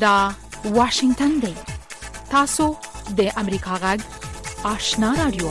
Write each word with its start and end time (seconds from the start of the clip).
دا 0.00 0.30
واشنگتن 0.64 1.28
دی 1.42 1.54
تاسو 2.30 2.64
د 3.16 3.20
امریکا 3.36 3.74
غږ 3.82 4.00
آشنا 4.66 5.10
رادیو 5.24 5.48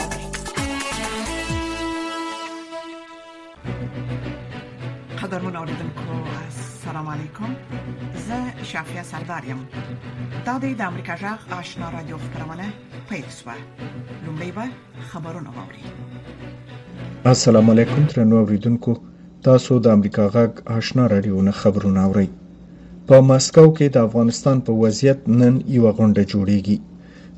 قدرمن 5.22 5.56
اوریدونکو 5.56 6.16
السلام 6.46 7.08
علیکم 7.14 7.56
زه 8.30 8.64
شافیا 8.72 9.04
سردار 9.12 9.46
یم 9.50 9.62
دا 10.46 10.58
د 10.58 10.82
امریکا 10.88 11.16
غږ 11.22 11.54
آشنا 11.60 11.90
رادیو 11.92 12.18
خبرونه 12.26 12.70
پیل 13.10 13.28
شوه 13.42 13.54
لومړی 14.26 14.52
به 14.58 14.70
خبرونه 15.12 15.50
واوري 15.50 15.84
السلام 17.36 17.70
علیکم 17.70 18.06
تر 18.16 18.24
نو 18.34 18.44
اوریدونکو 18.44 18.98
تاسو 19.52 19.80
د 19.80 19.88
امریکا 19.98 20.30
غږ 20.36 20.72
آشنا 20.82 21.08
رادیو 21.18 21.42
نه 21.42 21.52
خبرونه 21.64 22.06
اورئ 22.10 22.28
په 23.14 23.18
مسکو 23.32 23.64
کې 23.78 23.88
د 23.96 23.98
افغانستان 24.08 24.58
په 24.66 24.72
وضعیت 24.84 25.20
نن 25.40 25.56
یو 25.76 25.86
غونډه 25.98 26.22
جوړیږي 26.34 26.78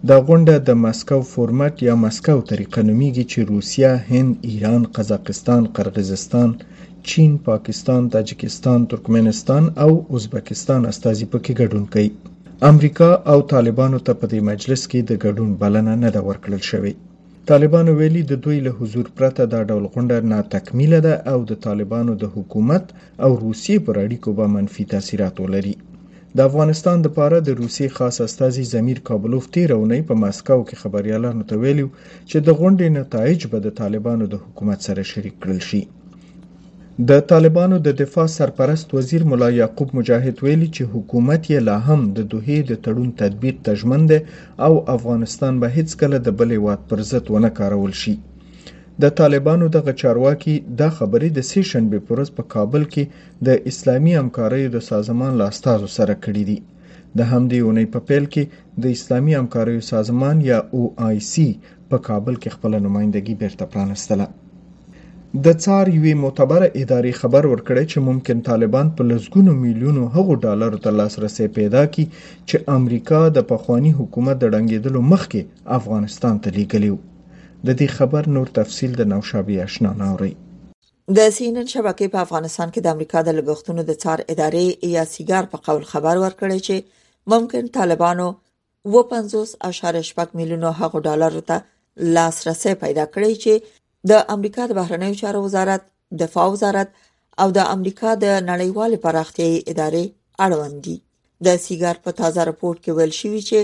دا 0.10 0.18
غونډه 0.28 0.56
د 0.68 0.70
مسکو 0.86 1.20
فورمټ 1.32 1.76
یا 1.88 1.94
مسکو 2.06 2.38
طریقه 2.52 2.80
نومیږي 2.90 3.26
چې 3.32 3.40
روسیا، 3.54 3.92
هند، 4.10 4.32
ایران، 4.50 4.82
قزاقستان، 4.96 5.62
قرغیزستان، 5.76 6.50
چین، 7.10 7.32
پاکستان، 7.50 8.02
تاجکستان، 8.16 8.80
ترکمنستان 8.92 9.64
او 9.86 9.92
ازبکستان 10.16 10.82
استازي 10.92 11.26
پکې 11.32 11.52
ګډون 11.62 11.84
کوي. 11.94 12.10
امریکا 12.72 13.10
او 13.32 13.38
طالبانو 13.54 14.00
ته 14.06 14.12
په 14.20 14.26
دې 14.32 14.40
مجلس 14.52 14.82
کې 14.92 15.00
د 15.04 15.12
ګډون 15.24 15.50
بلنه 15.62 15.94
نه 16.04 16.10
ده 16.16 16.22
ورکړل 16.30 16.62
شوې. 16.72 16.94
طالبانو 17.50 17.92
ویلي 18.00 18.24
د 18.28 18.34
دوی 18.44 18.58
له 18.68 18.72
حضور 18.80 19.08
پرته 19.18 19.42
دا 19.54 19.60
ډول 19.70 19.86
غونډه 19.94 20.18
ناتکمیله 20.34 21.00
ده 21.08 21.14
او 21.32 21.40
د 21.52 21.54
طالبانو 21.68 22.12
د 22.24 22.26
حکومت 22.36 22.84
او 23.26 23.32
روسیې 23.46 23.78
پر 23.86 23.96
اړیکو 24.06 24.30
به 24.38 24.46
منفي 24.56 24.84
تاثیرات 24.94 25.36
ولري 25.44 25.76
د 26.36 26.40
افغانستان 26.50 26.98
د 27.02 27.08
پاره 27.18 27.40
د 27.44 27.50
روسیې 27.62 27.88
خاص 27.98 28.16
استازي 28.28 28.64
زمیر 28.74 29.00
کابلوف 29.10 29.44
تیرونی 29.56 30.02
په 30.10 30.14
ماسکو 30.24 30.60
کې 30.68 30.80
خبريالانو 30.84 31.48
ته 31.50 31.56
ویلو 31.64 31.88
چې 32.30 32.38
د 32.40 32.50
غونډې 32.60 32.88
نتایج 33.00 33.40
به 33.52 33.58
د 33.62 33.68
طالبانو 33.82 34.24
د 34.30 34.36
حکومت 34.44 34.80
سره 34.88 35.02
شریک 35.12 35.36
کړل 35.44 35.60
شي 35.70 35.82
د 37.10 37.12
طالبانو 37.32 37.76
د 37.86 37.90
دفاع 38.02 38.26
سرپرست 38.40 38.88
وزیر 38.96 39.22
مولا 39.32 39.48
یعقوب 39.62 39.90
مجاهد 40.00 40.36
ویلي 40.46 40.68
چې 40.78 40.84
حکومت 40.94 41.42
یې 41.54 41.60
لا 41.68 41.78
هم 41.88 42.02
د 42.18 42.20
دوهې 42.32 42.60
د 42.70 42.74
تړون 42.86 43.10
تطبیق 43.22 43.56
ته 43.66 43.72
ژمن 43.82 44.02
دی 44.12 44.20
او 44.66 44.74
افغانستان 44.96 45.54
به 45.62 45.68
هیڅکله 45.78 46.18
د 46.24 46.30
بل 46.40 46.50
هیواد 46.56 46.80
پر 46.90 47.00
ضد 47.12 47.26
ونه 47.34 47.50
کارول 47.60 47.94
شي 48.02 48.14
د 49.04 49.14
طالبانو 49.20 49.66
دغه 49.78 49.94
چارواکي 50.02 50.56
دا 50.82 50.90
خبرې 50.98 51.30
د 51.34 51.40
سې 51.52 51.62
شنبې 51.72 52.00
په 52.06 52.12
ورځ 52.14 52.30
په 52.38 52.44
کابل 52.56 52.84
کې 52.94 53.04
د 53.48 53.64
اسلامي 53.72 54.14
همکاریو 54.22 54.74
د 54.76 54.80
سازمان 54.92 55.32
لاستازو 55.44 55.88
سره 55.98 56.14
کړې 56.24 56.44
دي 56.50 56.58
د 57.18 57.20
همدې 57.32 57.60
اونۍ 57.66 57.86
په 57.94 58.00
پیل 58.10 58.26
کې 58.34 58.44
د 58.84 58.86
اسلامي 58.98 59.34
همکاریو 59.40 59.88
سازمان 59.94 60.38
یا 60.52 60.60
او 60.76 60.82
آی 61.10 61.18
سی 61.32 61.48
په 61.90 61.98
کابل 62.08 62.36
کې 62.42 62.50
خپل 62.56 62.72
نمائندګي 62.88 63.34
بیرته 63.42 63.64
پرانستله 63.74 64.28
د 65.36 65.48
څار 65.64 65.88
یوې 65.96 66.14
معتبره 66.22 66.68
ادارې 66.80 67.12
خبر 67.20 67.46
ورکړی 67.50 67.84
چې 67.92 68.04
ممکن 68.08 68.40
طالبان 68.48 68.90
په 68.98 69.06
لسګونو 69.12 69.54
میلیونو 69.60 70.04
هغو 70.16 70.36
ډالرو 70.46 70.80
ته 70.88 70.94
لاسرسی 70.96 71.48
پیدا 71.58 71.84
کړي 71.86 72.42
چې 72.50 72.74
امریکا 72.80 73.22
د 73.38 73.46
پخوانی 73.54 73.94
حکومت 74.02 74.42
د 74.44 74.52
ړنګېدلو 74.56 75.04
مخکې 75.14 75.72
افغانستان 75.78 76.42
ته 76.46 76.56
لیږلی 76.58 76.90
وو 76.96 77.00
د 77.70 77.80
دې 77.82 77.96
خبر 78.02 78.30
نور 78.42 78.52
تفصیل 78.60 79.00
د 79.04 79.10
نوشابې 79.16 79.72
آشنا 79.72 79.94
ناوري 80.04 80.34
د 81.22 81.34
سینن 81.40 81.72
شبکې 81.74 82.16
په 82.20 82.28
افغانستان 82.28 82.76
کې 82.78 82.84
د 82.90 82.96
امریکا 82.98 83.24
د 83.32 83.40
لګښتونو 83.42 83.90
د 83.90 84.02
څار 84.04 84.26
ادارې 84.28 84.94
یا 85.00 85.08
سیګار 85.18 85.50
په 85.58 85.68
قول 85.70 85.84
خبر 85.98 86.22
ورکړی 86.28 86.70
چې 86.70 86.90
ممکن 87.36 87.74
طالبانو 87.82 88.32
و 88.32 89.10
50.8 89.18 90.40
میلیونو 90.42 90.78
هغو 90.82 91.06
ډالرو 91.10 91.46
ته 91.54 92.12
لاسرسي 92.20 92.80
پیدا 92.86 93.08
کړی 93.16 93.40
چې 93.44 93.80
د 94.10 94.12
امریکا 94.36 94.62
د 94.68 94.72
بهرنیو 94.80 95.20
چارو 95.22 95.40
وزارت 95.48 95.82
دفاع 96.22 96.48
وزارت 96.54 96.90
او 97.42 97.48
د 97.58 97.60
امریکا 97.76 98.10
د 98.24 98.26
نړیوال 98.52 98.92
پراختیايي 99.06 99.60
ادارې 99.72 100.04
اړوند 100.46 100.78
دي 100.86 100.98
د 101.46 101.48
سیګار 101.66 101.96
په 102.06 102.12
تازه 102.20 102.42
راپورټ 102.50 102.78
کې 102.84 102.92
ویل 102.98 103.14
شوی 103.22 103.42
چې 103.50 103.60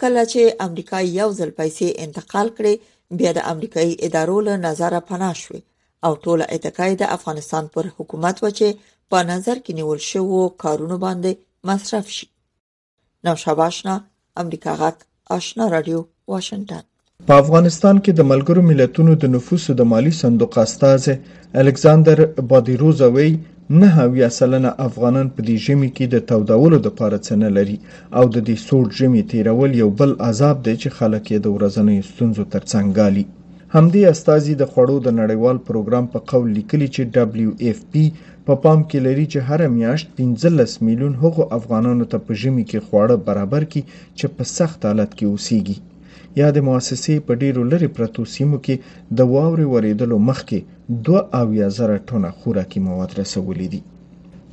کله 0.00 0.22
چې 0.32 0.40
امریکا 0.66 0.98
یو 1.20 1.28
ځل 1.38 1.50
پیسې 1.60 1.86
انتقال 2.04 2.48
کړي 2.56 2.74
بیا 3.18 3.30
د 3.34 3.40
امریکایي 3.52 3.94
ادارو 4.06 4.36
له 4.48 4.54
نظر 4.66 4.92
پناه 5.10 5.34
شوې 5.42 5.60
او 6.06 6.12
ټول 6.24 6.40
اتکای 6.54 6.92
د 6.98 7.04
افغانستان 7.16 7.64
پر 7.74 7.84
حکومت 7.96 8.36
و 8.40 8.46
چې 8.58 8.68
په 9.10 9.18
نظر 9.32 9.56
کې 9.64 9.72
نیول 9.78 10.00
شوو 10.10 10.40
کارونو 10.62 10.96
باندې 11.06 11.32
مصرف 11.68 12.06
شي 12.16 12.26
نو 13.24 13.32
شباشنا 13.44 13.94
امریکا 14.42 14.72
غاک 14.80 14.96
آشنا 15.36 15.64
رادیو 15.74 16.00
واشنگتن 16.32 16.84
په 17.28 17.34
افغانستان 17.44 17.96
کې 18.04 18.12
د 18.14 18.20
ملګرو 18.32 18.62
ملتونو 18.70 19.12
د 19.22 19.24
نفوسو 19.34 19.70
د 19.76 19.82
مالی 19.92 20.12
صندوق 20.22 20.52
استازی 20.64 21.14
الکساندر 21.62 22.18
بادیروزا 22.50 23.08
وی 23.16 23.30
نه 23.80 23.88
هاویا 23.96 24.28
سلنه 24.40 24.70
افغانان 24.88 25.26
په 25.34 25.40
دې 25.46 25.56
ژمي 25.64 25.90
کې 25.96 26.06
د 26.08 26.16
تودولو 26.28 26.76
د 26.82 26.88
پاره 26.98 27.18
څنه 27.28 27.48
لري 27.56 27.76
او 28.18 28.24
د 28.34 28.36
دې 28.48 28.56
سوړ 28.66 28.84
ژمي 28.98 29.22
تیرول 29.32 29.72
یو 29.82 29.88
بل 30.00 30.10
عذاب 30.28 30.56
دی 30.66 30.74
چې 30.82 30.88
خلک 30.98 31.24
یې 31.32 31.38
د 31.42 31.48
ورځنۍ 31.56 31.98
ستونزو 32.10 32.42
ترڅنګ 32.54 32.86
غالي 32.98 33.24
همدې 33.74 34.02
استازي 34.12 34.54
د 34.58 34.64
خړو 34.72 34.96
د 35.02 35.08
نړیوال 35.20 35.56
پروګرام 35.68 36.04
په 36.12 36.18
قول 36.30 36.46
لیکلي 36.58 36.88
چې 36.94 37.02
دبليو 37.16 37.50
اف 37.68 37.78
پی 37.92 38.04
په 38.46 38.52
پا 38.54 38.60
پام 38.62 38.78
کې 38.88 38.98
لري 39.06 39.26
چې 39.32 39.38
هر 39.48 39.60
میاشت 39.78 40.06
15 40.22 40.86
میلیون 40.86 41.14
هغو 41.22 41.42
افغانانو 41.58 42.04
ته 42.12 42.16
په 42.26 42.32
ژمي 42.42 42.64
کې 42.70 42.80
خواړه 42.86 43.16
برابر 43.28 43.62
کړي 43.72 43.82
چې 44.18 44.26
په 44.36 44.42
سخت 44.56 44.78
حالت 44.88 45.10
کې 45.18 45.26
اوسيږي 45.32 45.78
یا 46.40 46.48
د 46.56 46.58
مؤسسې 46.68 47.14
په 47.26 47.32
ډیرو 47.42 47.62
لرې 47.72 47.88
پرتو 47.96 48.22
سیمو 48.34 48.58
کې 48.64 48.74
د 49.18 49.20
واورې 49.32 49.66
ورېدلو 49.74 50.16
مخکې 50.28 50.58
دوه 51.06 51.20
اویا 51.40 51.68
زره 51.78 51.96
ټونه 52.08 52.28
خوراکي 52.38 52.80
مواد 52.86 53.10
رسولي 53.20 53.68
دي 53.72 53.80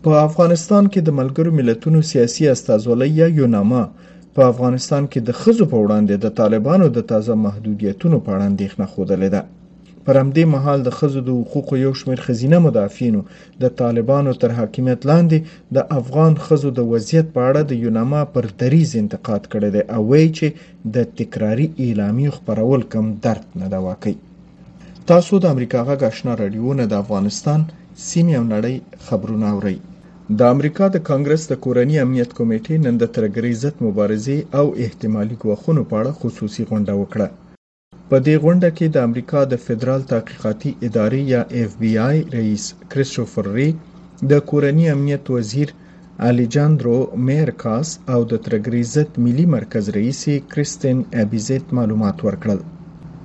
په 0.04 0.12
افغانستان 0.28 0.84
کې 0.94 1.00
د 1.04 1.10
ملګرو 1.20 1.56
ملتونو 1.60 2.00
سیاسي 2.12 2.44
استازولۍ 2.54 3.10
یا 3.22 3.28
یوناما 3.40 3.84
په 4.36 4.42
افغانستان 4.52 5.04
کې 5.12 5.20
د 5.28 5.30
خزو 5.40 5.66
په 5.74 5.78
وړاندې 5.84 6.14
د 6.18 6.26
طالبانو 6.40 6.86
د 6.92 7.00
تازه 7.12 7.34
محدودیتونو 7.46 8.18
په 8.26 8.30
اړه 8.34 8.44
اندېښنه 8.52 8.86
خوده 8.94 9.16
لیده 9.24 9.42
پر 10.08 10.16
همدې 10.22 10.44
مهال 10.54 10.80
د 10.86 10.90
خزو 10.98 11.22
د 11.28 11.30
حقوقو 11.42 11.74
یو 11.86 11.94
شمېر 12.02 12.20
خزینه 12.26 12.58
مدافعینو 12.68 13.22
د 13.64 13.72
طالبانو 13.82 14.32
تر 14.42 14.50
حاکمیت 14.60 15.00
لاندې 15.12 15.38
د 15.76 15.88
افغان 16.00 16.34
خزو 16.46 16.70
د 16.80 16.88
وضعیت 16.92 17.28
په 17.36 17.42
اړه 17.50 17.62
د 17.70 17.82
یوناما 17.84 18.22
پر 18.34 18.46
دریز 18.60 18.92
انتقاد 19.02 19.42
کړی 19.54 19.70
دی 19.76 19.82
او 19.96 20.02
وایي 20.12 20.28
چې 20.38 20.48
د 20.96 21.08
تکراری 21.20 21.68
اعلامی 21.86 22.28
خبرول 22.36 22.82
کم 22.94 23.06
درد 23.26 23.46
نه 23.62 23.68
دا 23.74 23.80
واقعي 23.88 24.16
تاسو 25.10 25.34
د 25.40 25.46
امریکا 25.56 25.80
غږ 25.88 26.00
آشنا 26.12 26.32
رادیو 26.42 26.72
نه 26.82 26.86
د 26.92 27.02
افغانستان 27.04 27.60
سیمه 28.10 28.34
او 28.40 28.46
نړۍ 28.54 28.76
خبرونه 29.08 29.48
اورئ 29.56 29.78
د 30.40 30.52
امریکا 30.54 30.86
د 30.92 30.98
کانګرس 31.10 31.44
د 31.48 31.54
کورنی 31.66 31.96
امنیت 32.06 32.30
کمیټې 32.40 32.76
نن 32.86 32.96
د 33.00 33.06
ترګریزت 33.16 33.76
مبارزې 33.88 34.38
او 34.60 34.66
احتمالي 34.86 35.36
ګواښونو 35.44 35.82
په 35.90 35.94
اړه 36.02 36.12
خصوصي 36.22 36.62
غونډه 36.70 36.94
وکړه 37.02 37.28
په 38.10 38.18
دې 38.26 38.36
غونډه 38.44 38.70
کې 38.78 38.88
د 38.92 38.98
امریکا 39.08 39.40
د 39.52 39.54
فدرال 39.66 40.02
تحقیقاتي 40.12 40.72
ادارې 40.88 41.22
یا 41.34 41.42
اف 41.62 41.70
بی 41.82 41.92
آی 42.10 42.18
رئیس 42.38 42.64
کریسټوفر 42.92 43.46
ری 43.58 43.70
د 44.32 44.34
کورنی 44.50 44.86
امنیت 44.96 45.26
وزیر 45.36 45.70
الیجاندرو 46.28 46.98
میرکاس 47.28 47.88
او 48.14 48.20
د 48.32 48.34
ترګریزت 48.46 49.10
ملي 49.26 49.46
مرکز 49.58 49.84
رئیس 49.98 50.22
کریستین 50.52 50.98
ابيزت 51.24 51.66
معلومات 51.78 52.18
ورکړل 52.28 52.60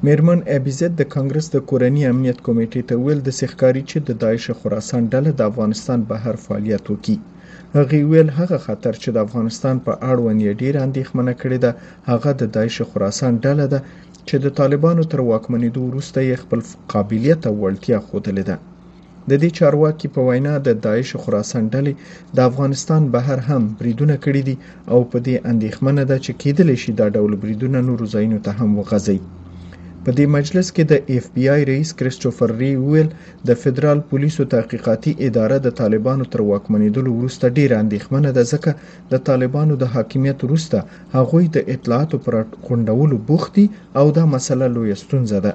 میرمن 0.06 0.38
ابيزت 0.56 0.92
د 0.96 1.02
کانګرس 1.14 1.46
د 1.52 1.56
کورنی 1.70 2.02
امنیت 2.12 2.38
کمیټې 2.46 2.82
ته 2.88 2.94
ویل 3.04 3.20
د 3.24 3.30
سیخکاری 3.40 3.82
چې 3.90 3.98
د 4.06 4.08
داعش 4.22 4.44
خراسان 4.60 5.02
ډله 5.12 5.30
د 5.34 5.40
افغانستان 5.50 5.98
بهر 6.10 6.34
فعالیت 6.44 6.84
وکړي 6.92 7.16
هغه 7.76 7.96
ویل 8.10 8.28
هغه 8.40 8.58
خطر 8.66 8.94
چې 9.02 9.08
د 9.12 9.18
افغانستان 9.26 9.76
په 9.86 9.92
اړوند 10.10 10.38
یې 10.46 10.52
ډیر 10.62 10.74
اندېښمنه 10.86 11.32
کړې 11.40 11.58
ده 11.64 11.70
هغه 12.10 12.30
د 12.40 12.42
داعش 12.56 12.76
خراسان 12.90 13.32
ډله 13.44 13.66
ده 13.74 13.80
دا 13.84 14.08
چې 14.32 14.38
د 14.46 14.48
طالبانو 14.60 15.02
تر 15.12 15.20
واکمنېدو 15.30 15.80
وروسته 15.86 16.18
یې 16.28 16.40
خپل 16.42 16.60
قابلیت 16.92 17.40
او 17.48 17.54
وړتیا 17.64 17.98
ښودلې 18.06 18.44
ده 18.50 18.56
د 19.30 19.32
دې 19.42 19.50
چارواکي 19.58 20.06
په 20.14 20.20
وینا 20.28 20.54
د 20.60 20.68
داعش 20.84 21.10
خراسان 21.22 21.64
ډلې 21.74 21.92
د 22.36 22.38
افغانستان 22.50 23.02
بهر 23.14 23.38
هم 23.48 23.62
بریدونه 23.80 24.14
کړي 24.24 24.42
دي 24.48 24.56
او 24.92 25.00
په 25.10 25.18
دې 25.26 25.36
اندېښمنه 25.52 26.02
ده 26.10 26.16
چې 26.24 26.32
کېدلی 26.42 26.76
شي 26.82 26.90
دا 27.00 27.06
ډول 27.16 27.32
بریدونه 27.42 27.78
نورو 27.88 28.04
ځایونو 28.14 28.38
ته 28.44 28.50
هم 28.58 28.70
وغځي 28.80 29.18
په 30.04 30.10
دې 30.18 30.26
مجلس 30.36 30.68
کې 30.76 30.84
د 30.90 30.94
اف 31.14 31.24
بی 31.34 31.44
آی 31.54 31.60
رئیس 31.72 31.90
کریسټوفر 31.98 32.48
ری 32.60 32.70
ویل 32.88 33.08
د 33.48 33.50
فدرال 33.62 33.98
پولیسو 34.10 34.42
تحقیقاتي 34.54 35.12
اداره 35.26 35.56
د 35.62 35.68
طالبانو 35.80 36.24
تر 36.32 36.40
واکمنیدلو 36.50 37.10
وروسته 37.16 37.54
ډیر 37.58 37.70
اندېښمنه 37.82 38.30
ده 38.36 38.42
ځکه 38.52 38.70
د 39.12 39.22
طالبانو 39.28 39.74
د 39.82 39.90
حاکمیت 39.94 40.38
وروسته 40.46 40.78
هغوی 41.16 41.44
د 41.56 41.58
اطلاعاتو 41.74 42.16
پر 42.26 42.34
غونډولو 42.66 43.16
بوختي 43.30 43.66
او 44.02 44.06
دا 44.18 44.24
مسله 44.34 44.64
لوی 44.76 44.92
ستونزه 45.02 45.38
ده 45.46 45.52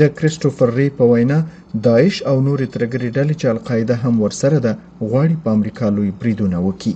د 0.00 0.02
کریسټوفر 0.16 0.68
ری 0.78 0.88
په 0.98 1.04
وینا 1.12 1.38
داعش 1.86 2.16
او 2.30 2.36
نورې 2.46 2.66
ترګری 2.74 3.08
ډلې 3.16 3.34
چې 3.40 3.46
القاعده 3.54 3.94
هم 4.04 4.14
ورسره 4.24 4.56
ده 4.66 4.72
غواړي 5.10 5.36
په 5.44 5.48
امریکا 5.56 5.86
لوی 5.96 6.10
بریدونه 6.20 6.56
وکړي 6.66 6.94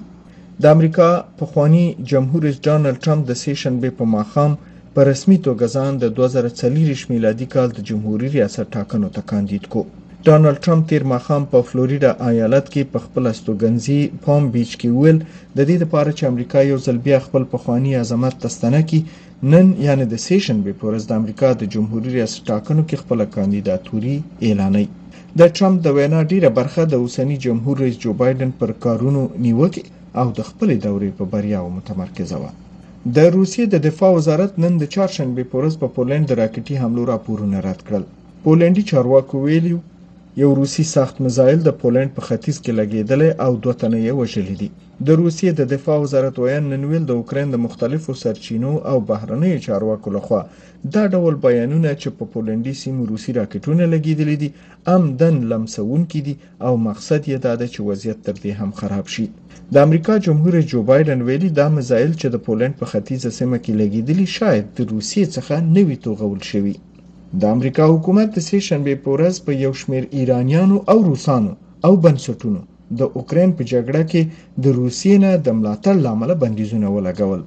د 0.62 0.74
امریکا 0.76 1.08
پخوانی 1.40 1.84
جمهور 2.10 2.40
رئیس 2.46 2.58
ډانلډ 2.66 2.96
ټرمپ 3.04 3.22
د 3.28 3.32
سیشن 3.44 3.74
به 3.82 3.96
په 4.00 4.04
ماخام 4.16 4.54
په 4.94 5.00
رسمي 5.10 5.36
توګه 5.46 5.66
ځان 5.76 5.92
د 6.02 6.06
2024 6.18 7.10
میلادي 7.12 7.46
کال 7.54 7.68
د 7.74 7.78
جمهوریت 7.88 8.32
ریاست 8.36 8.66
ټاکنو 8.76 9.08
ته 9.16 9.22
کاندید 9.30 9.64
کو 9.72 9.80
ډانلډ 10.28 10.56
ټرمپ 10.64 10.84
تیر 10.92 11.02
مخام 11.14 11.42
په 11.52 11.58
فلوریدا 11.68 12.08
ایالت 12.30 12.66
کې 12.72 12.88
په 12.94 12.98
خپل 13.04 13.22
استوګنځي 13.32 14.00
پام 14.24 14.42
بیچ 14.56 14.70
کې 14.80 14.88
ویل 14.98 15.18
د 15.20 15.58
دې 15.68 15.76
لپاره 15.82 16.10
چې 16.18 16.22
امریکا 16.32 16.60
یو 16.70 16.78
ځل 16.86 16.98
بیا 17.06 17.18
خپل 17.26 17.42
پخوانی 17.52 17.92
عظمت 18.02 18.34
تستنه 18.44 18.80
کړي 18.88 19.00
نن 19.52 19.66
یعنی 19.86 20.04
د 20.12 20.20
سیشن 20.26 20.58
به 20.68 20.72
پورز 20.80 21.02
د 21.10 21.20
امریکا 21.22 21.48
د 21.60 21.70
جمهوریت 21.74 22.12
ریاست 22.16 22.38
ټاکنو 22.50 22.82
کې 22.88 22.96
خپل 23.02 23.18
کاندیداتوري 23.36 24.16
اعلانوي 24.48 24.86
د 25.42 25.52
ټرمپ 25.60 25.76
د 25.84 25.88
وینا 26.00 26.20
ډیره 26.32 26.50
برخه 26.58 26.82
د 26.88 26.94
اوسنی 27.04 27.36
جمهور 27.46 27.74
رئیس 27.84 27.96
جو 28.06 28.10
بایدن 28.24 28.50
پر 28.64 28.70
کارونو 28.86 29.22
نیوکه 29.44 29.82
او 30.24 30.26
د 30.40 30.50
خپل 30.50 30.68
دورې 30.84 31.08
په 31.22 31.30
بریاو 31.36 31.68
متمرکزه 31.76 32.38
و 32.42 32.52
د 33.16 33.18
روسیې 33.36 33.64
د 33.68 33.74
دفاع 33.86 34.10
وزارت 34.18 34.50
نن 34.62 34.72
د 34.78 34.84
چهارشنبې 34.94 35.44
په 35.50 35.54
ورځ 35.58 35.74
په 35.82 35.86
پولند 35.96 36.24
د 36.26 36.32
راکټي 36.40 36.74
حملو 36.82 37.02
راپورونه 37.12 37.56
رد 37.68 37.80
کړل 37.86 38.04
پولندي 38.44 38.82
چارواکو 38.90 39.34
ویلي 39.44 39.74
یو 40.42 40.54
روسی 40.60 40.82
سخت 40.94 41.16
مزایل 41.26 41.60
د 41.64 41.70
پولند 41.80 42.10
په 42.18 42.22
ختیځ 42.28 42.56
کې 42.62 42.72
لګیدلی 42.80 43.30
او 43.46 43.52
دوه 43.64 43.74
تنه 43.80 43.98
یې 44.06 44.12
وژلي 44.20 44.54
دي 44.60 44.68
د 45.08 45.18
روسیې 45.20 45.50
د 45.58 45.62
دفاع 45.72 45.96
وزارت 46.04 46.34
ویان 46.42 46.64
نن 46.74 46.82
ویل 46.90 47.04
د 47.08 47.12
اوکرين 47.22 47.48
د 47.52 47.56
مختلفو 47.66 48.12
سرچینو 48.22 48.70
او 48.92 48.96
بهرنیو 49.10 49.58
چارواکو 49.66 50.08
لخوا 50.16 50.40
دا 50.94 51.04
ډول 51.14 51.34
بیانونه 51.44 51.90
چې 52.00 52.08
په 52.20 52.24
پولندي 52.36 52.74
سیمو 52.84 53.02
روسی 53.10 53.30
راکټونه 53.40 53.84
لګیدلي 53.96 54.36
دي 54.44 54.50
عمدن 54.94 55.36
لمسونکي 55.52 56.20
دي 56.28 56.34
او 56.66 56.72
مقصد 56.88 57.22
یې 57.32 57.36
دا 57.48 57.52
ده 57.64 57.72
چې 57.72 57.80
وضعیت 57.90 58.18
تر 58.28 58.34
دې 58.42 58.52
هم 58.60 58.70
خراب 58.82 59.06
شي 59.16 59.26
د 59.74 59.84
امریکا 59.86 60.14
جمهور 60.30 60.50
رئیس 60.60 60.66
جو 60.74 60.80
بایدن 60.92 61.20
ویلي 61.30 61.50
دا 61.62 61.66
مزایل 61.78 62.12
چې 62.20 62.26
د 62.34 62.48
پولند 62.50 62.74
په 62.82 62.86
ختیځه 62.92 63.30
سیمه 63.40 63.58
کې 63.62 63.72
لګیدلي 63.82 64.26
شاید 64.38 64.64
د 64.76 64.80
روسیې 64.92 65.24
څخه 65.34 65.54
نوي 65.78 65.96
توغول 66.08 66.42
شوي 66.52 66.76
د 67.40 67.42
امریکا 67.54 67.84
حکومت 67.92 68.28
د 68.34 68.38
سه 68.48 68.58
شنبه 68.68 68.92
په 69.02 69.08
ورځ 69.14 69.34
په 69.46 69.52
یو 69.64 69.72
شمیر 69.80 70.04
ایرانیانو 70.18 70.76
او 70.92 70.98
روسانو 71.08 71.50
او 71.86 71.92
بنسټونو 72.04 72.60
د 72.98 73.00
اوکرين 73.18 73.50
په 73.58 73.62
جګړه 73.72 74.02
کې 74.10 74.22
د 74.64 74.64
روسیې 74.80 75.14
نه 75.24 75.30
د 75.46 75.48
ملاتړ 75.58 75.94
لامل 76.06 76.30
بندیزونه 76.42 76.88
ولګول 76.96 77.40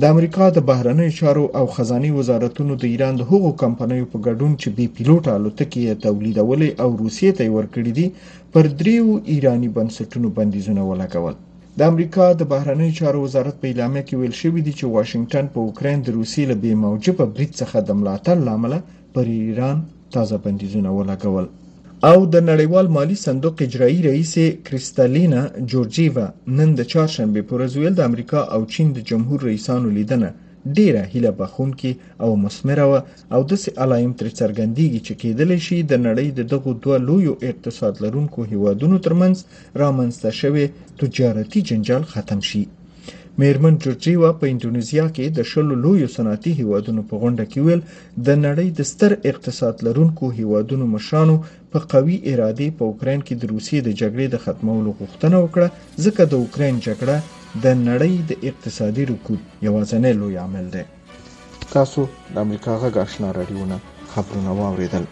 د 0.00 0.02
امریکا 0.14 0.44
د 0.52 0.58
بهرنیو 0.68 1.16
چارو 1.18 1.44
او 1.58 1.64
خزاني 1.74 2.10
وزارتونو 2.18 2.72
د 2.82 2.84
ایران 2.92 3.14
د 3.16 3.22
هغو 3.30 3.50
کمپنیو 3.62 4.10
په 4.12 4.18
ګډون 4.26 4.52
چې 4.60 4.68
بي 4.76 4.86
پيلوټ 4.96 5.24
الوتکې 5.36 5.98
تولیدولې 6.06 6.70
او 6.82 6.88
روسیې 7.02 7.30
ته 7.38 7.44
ورکړې 7.56 7.92
دي 7.98 8.06
پر 8.52 8.64
دریو 8.80 9.06
ایرانی 9.32 9.68
بنسټونو 9.76 10.26
بندیزونه 10.38 10.82
ولګول 10.90 11.34
د 11.82 11.84
امریکا 11.92 12.24
د 12.40 12.42
بهرنیو 12.52 12.96
چارو 12.98 13.18
وزارت 13.26 13.54
په 13.60 13.66
اعلامیه 13.70 14.02
کې 14.08 14.14
ویل 14.20 14.34
شوی 14.42 14.60
دی 14.66 14.72
چې 14.78 14.84
واشنگټن 14.96 15.46
په 15.54 15.58
اوکرين 15.66 15.98
د 16.02 16.08
روسي 16.16 16.42
له 16.50 16.56
بې 16.62 16.72
موجبه 16.84 17.24
برید 17.34 17.52
څخه 17.60 17.76
د 17.82 17.90
ملاتړ 18.00 18.36
لامل 18.48 18.74
پر 19.14 19.24
ایران 19.38 19.78
تازه 20.14 20.36
بندیزونه 20.44 20.90
ولګول 20.98 21.46
او 22.10 22.18
د 22.32 22.36
نړیوال 22.50 22.86
مالی 22.96 23.16
صندوق 23.26 23.54
اجرایی 23.66 23.98
رئیس 24.10 24.34
کریستالینا 24.66 25.40
جورجیوا 25.70 26.26
نن 26.58 26.68
د 26.74 26.80
چهارشنبه 26.92 27.40
پر 27.48 27.58
ورځ 27.64 27.74
د 27.98 28.06
امریکا 28.10 28.40
او 28.54 28.60
چین 28.72 28.88
د 28.94 28.98
جمهور 29.12 29.38
رئیسانو 29.48 29.88
لیدنه 29.96 30.28
ډیره 30.76 31.02
هیله 31.12 31.30
بخونکې 31.40 31.90
او 32.24 32.30
مثمره 32.44 32.84
وه 32.90 33.00
او 33.34 33.40
داسې 33.50 33.68
علایم 33.82 34.12
ترې 34.18 34.30
څرګندیږي 34.40 35.00
چې 35.06 35.12
کیدلی 35.22 35.58
شي 35.66 35.76
د 35.84 35.92
نړۍ 36.06 36.28
د 36.38 36.40
دغو 36.52 36.70
دوه 36.84 36.96
لویو 37.08 37.34
اقتصاد 37.50 37.94
لرونکو 38.04 38.38
هیوادونو 38.52 38.96
ترمنځ 39.06 39.36
رامنځته 39.82 40.30
شوی 40.40 40.64
تجارتي 41.00 41.60
جنجال 41.68 42.02
ختم 42.12 42.40
شي 42.50 42.64
میرمن 43.40 43.74
جورجیوا 43.82 44.30
په 44.40 44.44
انډونیزیا 44.52 45.06
کې 45.16 45.24
د 45.36 45.48
شلو 45.50 45.74
لویو 45.84 46.08
صنعتي 46.16 46.50
هیوادونو 46.60 47.02
په 47.10 47.14
غونډه 47.20 47.44
کې 47.50 47.58
ویل 47.66 47.80
د 48.26 48.28
نړۍ 48.46 48.68
د 48.78 48.80
ستر 48.92 49.10
اقتصاد 49.30 49.74
لرونکو 49.86 50.24
هیوادونو 50.38 50.84
مشرانو 50.94 51.36
په 51.72 51.78
قوي 51.92 52.16
ارادې 52.32 52.66
په 52.78 52.82
اوکراین 52.90 53.20
کې 53.26 53.34
د 53.36 53.42
روسیې 53.52 53.78
د 53.84 53.90
جګړې 54.00 54.26
د 54.32 54.36
ختمولو 54.44 54.90
غوښتنه 54.98 55.36
وکړه 55.44 55.68
ځکه 56.04 56.22
د 56.26 56.32
اوکراین 56.42 56.76
جګړه 56.86 57.16
د 57.64 57.74
نړۍ 57.88 58.14
د 58.28 58.32
اقتصادي 58.48 59.02
رکود 59.10 59.40
یوازینی 59.66 60.12
لوی 60.20 60.34
عامل 60.42 60.66
دی 60.74 60.82
تاسو 61.72 62.02
د 62.34 62.38
امریکا 62.44 62.74
غږ 62.82 62.94
آشنا 63.04 63.30
راډیونه 63.38 63.76
خبرونه 64.12 64.50
واوریدل 64.60 65.04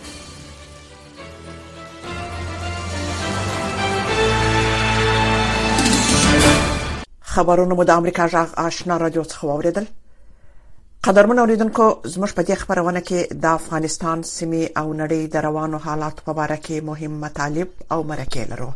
خبرونه 7.34 7.74
مو 7.78 7.84
د 7.84 7.90
امریکا 8.00 8.24
غږ 8.34 8.50
آشنا 8.70 8.94
رادیو 9.04 9.22
څخه 9.30 9.44
واوریدل 9.50 9.86
قدرمن 11.04 11.38
اوریدونکو 11.40 11.84
زموږ 12.12 12.30
په 12.36 12.42
دې 12.48 12.56
خبرونه 12.64 13.00
کې 13.08 13.18
د 13.44 13.54
افغانستان 13.58 14.18
سیمې 14.36 14.64
او 14.80 14.86
نړۍ 15.00 15.22
د 15.34 15.48
روانو 15.48 15.78
حالات 15.86 16.16
په 16.26 16.32
اړه 16.44 16.58
کې 16.64 16.76
مهم 16.90 17.12
مطالب 17.24 17.68
او 17.92 17.98
مرکې 18.10 18.42
لرو 18.50 18.70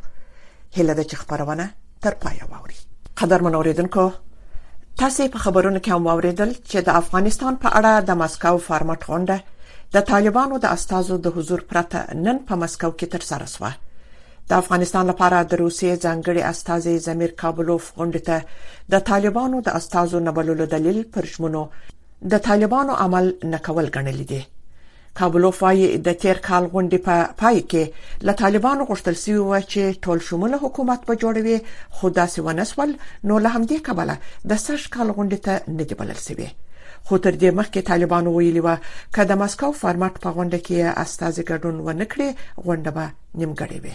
هله 0.79 0.93
د 1.00 1.20
خبرونه 1.20 1.65
تر 2.06 2.15
پای 2.25 2.41
واوري 2.53 2.79
قدرمن 3.22 3.54
اوریدونکو 3.54 4.04
تاسو 5.00 5.24
په 5.34 5.38
خبرونو 5.44 5.80
کې 5.84 5.90
هم 5.98 6.06
اوریدل 6.14 6.50
چې 6.70 6.78
د 6.86 6.94
افغانستان 7.00 7.54
په 7.64 7.69
اړه 7.80 7.92
د 8.08 8.16
مسکو 8.22 8.54
فارمټ 8.66 9.00
غونډه 9.10 9.36
د 9.96 10.04
طالبانو 10.10 10.58
د 10.64 10.72
استادو 10.76 11.19
د 11.26 11.36
حضور 11.36 11.60
پرته 11.72 12.00
نن 12.24 12.40
په 12.48 12.58
مسکو 12.62 12.90
کې 12.98 13.06
تر 13.12 13.26
سره 13.30 13.46
شوه 13.54 13.70
د 14.52 14.62
افغانستان 14.62 15.04
لپاره 15.12 15.38
د 15.52 15.60
روسیې 15.60 16.00
ځنګړي 16.04 16.42
استاد 16.52 16.88
زمیر 17.08 17.30
کابلوف 17.42 17.92
غونډه 18.00 18.20
ته 18.30 18.80
د 18.96 19.04
طالبانو 19.12 19.60
د 19.69 19.76
استادو 19.82 20.20
نبلولو 20.30 20.66
دلیل 20.74 21.00
پر 21.19 21.30
شمنو 21.34 21.62
د 22.34 22.44
طالبانو 22.48 22.92
عمل 23.06 23.26
نکول 23.54 23.86
ګڼل 23.98 24.19
دي 24.32 24.42
کابلوف 25.20 25.59
وايي 25.64 25.87
د 26.09 26.19
تیر 26.25 26.38
کال 26.49 26.64
غونډې 26.73 26.99
په 27.06 27.17
پا 27.25 27.37
پای 27.41 27.59
کې 27.73 27.85
له 28.29 28.32
طالبانو 28.43 28.82
غوښتل 28.91 29.17
شوی 29.25 29.41
و 29.47 29.53
چې 29.73 29.82
ټول 30.06 30.19
شموله 30.29 30.56
حکومت 30.64 31.00
به 31.11 31.14
جوړوي 31.23 31.59
خو 31.97 32.06
داسې 32.19 32.38
ونسول 32.47 32.91
نو 33.31 33.35
له 33.47 33.53
همدې 33.56 33.79
کبله 33.88 34.14
د 34.55 34.62
سش 34.67 34.82
کال 34.97 35.09
غونډې 35.17 35.38
ته 35.49 35.55
نه 35.76 35.85
دی 35.91 35.94
بلل 36.00 36.20
شوی 36.29 36.49
خو 37.06 37.14
تر 37.25 37.35
دې 37.43 37.50
مخکې 37.61 37.81
طالبانو 37.93 38.31
ویلي 38.38 38.62
و 38.64 38.69
چې 39.14 39.23
د 39.32 39.41
مسکو 39.44 39.69
فارمټ 39.82 40.14
په 40.25 40.31
غونډه 40.37 40.59
کې 40.67 40.81
استازي 41.05 41.43
ګډون 41.50 41.76
ونکړي 41.88 42.29
غونډه 42.67 42.91
به 42.97 43.06
نیمګړې 43.38 43.79
وي 43.85 43.94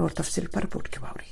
نور 0.00 0.10
تفصيل 0.22 0.46
پر 0.54 0.64
پورت 0.72 0.86
کې 0.92 1.00
ووري 1.04 1.28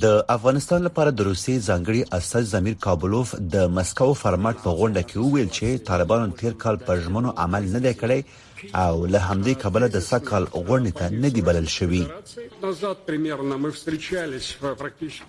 د 0.00 0.04
افغانستان 0.34 0.82
لپاره 0.88 1.10
د 1.14 1.20
روسي 1.26 1.54
ځانګړي 1.64 2.02
استاد 2.18 2.44
زمیر 2.50 2.74
کابلوف 2.84 3.30
د 3.54 3.72
مسکو 3.78 4.06
فرمټ 4.20 4.60
په 4.66 4.74
غونډه 4.78 5.02
کې 5.08 5.18
وویل 5.24 5.48
چې 5.56 5.80
طالبانو 5.88 6.36
تیر 6.40 6.54
کال 6.62 6.78
پر 6.86 7.00
ژمنو 7.06 7.32
عمل 7.44 7.64
نه 7.72 7.80
دی 7.86 7.90
کړی 8.02 8.70
او 8.84 8.94
له 9.12 9.20
همدې 9.26 9.54
کبله 9.64 9.88
د 9.96 10.04
سکهال 10.08 10.44
غونډې 10.50 10.92
ته 11.00 11.24
نه 11.24 11.28
دی 11.36 11.42
بلل 11.48 11.66
شوی 11.74 12.04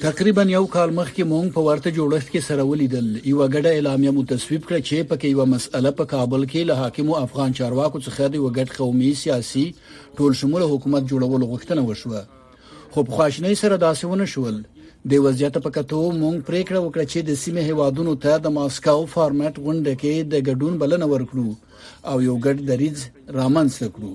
تقریبا 0.04 0.44
یو 0.52 0.64
کال 0.76 0.94
مخکې 1.00 1.22
مونږ 1.32 1.48
په 1.56 1.66
ورته 1.66 1.90
جوړښت 1.98 2.28
کې 2.28 2.46
سره 2.50 2.68
ولیدل 2.72 3.08
یو 3.32 3.42
غډه 3.56 3.72
اعلامیه 3.78 4.16
مو 4.20 4.26
تصویب 4.34 4.62
کړ 4.70 4.78
چې 4.86 5.10
پکې 5.12 5.28
یو 5.36 5.48
مسأله 5.56 5.92
په 6.04 6.12
کابل 6.14 6.48
کې 6.52 6.70
له 6.72 6.76
حاکمو 6.84 7.20
افغان 7.26 7.58
چارواکو 7.60 8.02
څخه 8.06 8.24
د 8.36 8.46
وګټ 8.46 8.70
قومي 8.78 9.12
سیاسي 9.24 9.66
ټول 10.22 10.32
شموله 10.44 10.72
حکومت 10.76 11.12
جوړولو 11.12 11.46
غوښتنه 11.52 11.82
وشوه 11.90 12.24
خو 12.94 13.02
په 13.06 13.14
خواشنۍ 13.18 13.56
سره 13.60 13.78
داسې 13.82 14.08
ونه 14.10 14.26
شول 14.32 14.58
د 15.12 15.22
وضعیت 15.26 15.56
په 15.62 15.70
کتو 15.76 16.00
مونږ 16.18 16.42
پریکړه 16.50 16.82
وکړه 16.82 17.06
چې 17.12 17.24
د 17.30 17.38
سیمه 17.44 17.62
هوادونو 17.70 18.12
ته 18.26 18.42
د 18.44 18.52
ماسکاو 18.58 19.08
فارمټ 19.14 19.56
غونډه 19.66 19.94
کې 20.02 20.28
د 20.34 20.44
ګډون 20.50 20.76
بلنه 20.84 21.08
ورکړو 21.14 21.46
او 22.12 22.18
یو 22.28 22.36
ګډ 22.44 22.62
دریض 22.70 23.02
رامنځته 23.38 23.88
کړو 23.96 24.12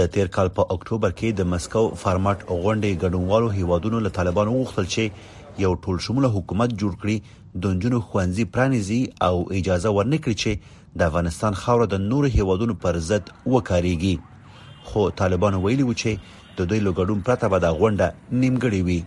د 0.00 0.10
تیر 0.16 0.32
کال 0.38 0.50
په 0.56 0.76
اکتوبر 0.76 1.14
کې 1.20 1.38
د 1.42 1.48
مسکو 1.52 1.84
فارمټ 2.02 2.42
غونډې 2.64 2.98
ګډونوالو 3.04 3.54
هیوادونو 3.58 4.02
له 4.08 4.14
طالبانو 4.18 4.56
وغوښتل 4.56 4.90
چې 4.96 5.62
یو 5.66 5.72
ټول 5.86 6.02
شموله 6.08 6.34
حکومت 6.38 6.76
جوړ 6.82 6.98
کړي 7.04 7.38
د 7.64 7.78
جنونو 7.84 8.02
خوانزي 8.08 8.48
پرانیزي 8.58 9.00
او 9.28 9.34
اجازه 9.60 9.94
ورنکړي 9.96 10.42
چې 10.42 10.82
د 10.98 11.10
افغانستان 11.10 11.60
خاوره 11.62 11.88
د 11.94 12.04
نور 12.10 12.28
هیوادونو 12.40 12.78
پر 12.86 13.00
ضد 13.12 13.32
وکاريږي 13.32 14.92
خو 14.92 15.08
طالبانو 15.24 15.64
ویلي 15.68 15.88
و 15.88 15.96
چې 16.04 16.38
د 16.60 16.68
دوی 16.70 16.80
لګډون 16.86 17.20
پرته 17.26 17.46
به 17.52 17.58
دا 17.64 17.68
غونډه 17.80 18.06
نیمګړې 18.42 18.82
وي 18.88 19.00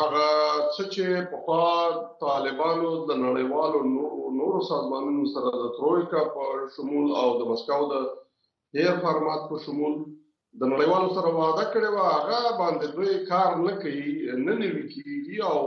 هغه 0.00 0.26
څه 0.74 0.82
چې 0.94 1.04
په 1.30 1.38
طالبانو 2.24 2.90
د 3.08 3.10
نړیوالو 3.26 3.78
نورو 4.40 4.60
سازمانونو 4.70 5.24
سره 5.34 5.48
د 5.62 5.66
ترویکا 5.78 6.22
په 6.36 6.42
شمول 6.74 7.06
او 7.20 7.28
د 7.40 7.50
مسکو 7.50 7.82
د 7.92 7.94
هیر 8.76 8.92
فارمات 9.04 9.42
په 9.50 9.56
شمول 9.64 9.94
د 10.60 10.70
نړیوالو 10.72 11.08
سره 11.16 11.28
وعده 11.40 11.64
کړې 11.72 11.88
و 11.92 11.98
هغه 12.14 12.40
باندې 12.60 12.86
دوی 12.94 13.12
کار 13.30 13.50
نه 13.66 13.72
کوي 13.80 14.12
نه 14.46 14.54
نیوي 14.62 14.84
کوي 14.92 15.36
او 15.50 15.58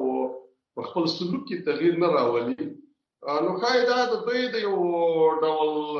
په 0.75 0.81
خپل 0.87 1.03
سلوک 1.17 1.43
کې 1.47 1.65
تغیر 1.67 1.93
نه 2.05 2.13
راولي 2.15 2.57
نو 3.45 3.51
ښایي 3.61 3.81
دا 3.91 3.99
د 4.11 4.15
دوی 4.27 4.41
د 4.53 4.55
یو 4.67 4.75
ډول 5.43 5.99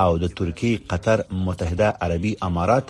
او 0.04 0.10
د 0.22 0.28
ترکی 0.38 0.72
قطر 0.90 1.20
متحده 1.30 1.88
عربی 2.06 2.34
امارات 2.48 2.88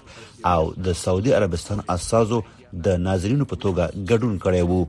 او 0.53 0.63
د 0.87 0.93
سعودي 1.03 1.35
عربستان 1.41 1.81
اساسو 1.95 2.41
د 2.87 3.03
ناظرینو 3.07 3.45
په 3.51 3.57
توګه 3.65 3.85
ګډون 4.11 4.35
کړی 4.45 4.63
وو 4.71 4.83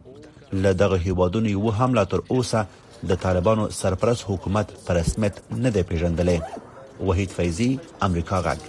له 0.65 0.71
دغه 0.81 0.97
هیوادونو 1.07 1.47
یو 1.55 1.71
حمله 1.79 2.03
تر 2.13 2.19
اوسه 2.35 2.65
د 3.11 3.19
طالبانو 3.25 3.69
سرپرست 3.79 4.25
حکومت 4.29 4.67
پر 4.85 4.93
رسمیت 4.99 5.35
نه 5.63 5.69
دی 5.75 5.83
پیژندلې 5.89 6.37
وحید 7.09 7.29
فیضی 7.39 7.69
امریکا 8.07 8.37
غږ 8.47 8.59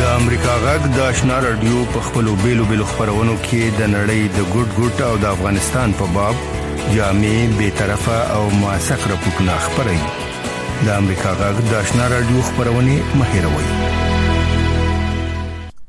د 0.00 0.02
امریکا 0.20 0.52
غږ 0.66 0.82
د 0.98 1.00
آشنا 1.10 1.36
رادیو 1.46 1.80
په 1.94 2.00
خپلو 2.10 2.34
بیلو 2.42 2.64
بیلو 2.72 2.84
خبرونو 2.92 3.34
کې 3.46 3.62
د 3.80 3.90
نړۍ 3.94 4.20
د 4.36 4.52
ګډ 4.54 4.66
ګډ 4.78 4.96
او 5.08 5.14
د 5.24 5.26
افغانستان 5.38 5.88
په 6.02 6.06
باب 6.18 6.34
جامع 6.94 7.34
به 7.58 7.70
طرفه 7.78 8.18
او 8.36 8.42
موثق 8.60 9.00
راپورونه 9.12 9.54
خبري 9.66 9.98
د 10.86 10.96
امریکا 11.02 11.30
غږ 11.40 11.56
د 11.68 11.72
آشنا 11.80 12.06
رادیو 12.12 12.40
خبرونه 12.46 12.94
مهیروي 13.20 13.68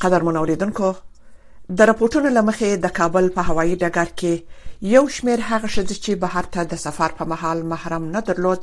قدر 0.03 0.21
منوریدونکو 0.27 0.89
د 1.77 1.79
راپورټونو 1.89 2.29
لمخې 2.37 2.69
د 2.85 2.93
کابل 2.99 3.25
په 3.39 3.45
هوایي 3.49 3.73
ډګر 3.81 4.09
کې 4.21 4.33
یو 4.95 5.01
شمیر 5.15 5.39
هغه 5.49 5.67
شته 5.75 5.95
چې 6.05 6.11
بهر 6.23 6.45
ته 6.57 6.61
د 6.75 6.79
سفر 6.85 7.09
په 7.17 7.23
محل 7.33 7.59
محرم 7.73 8.03
نه 8.15 8.21
درلود 8.29 8.61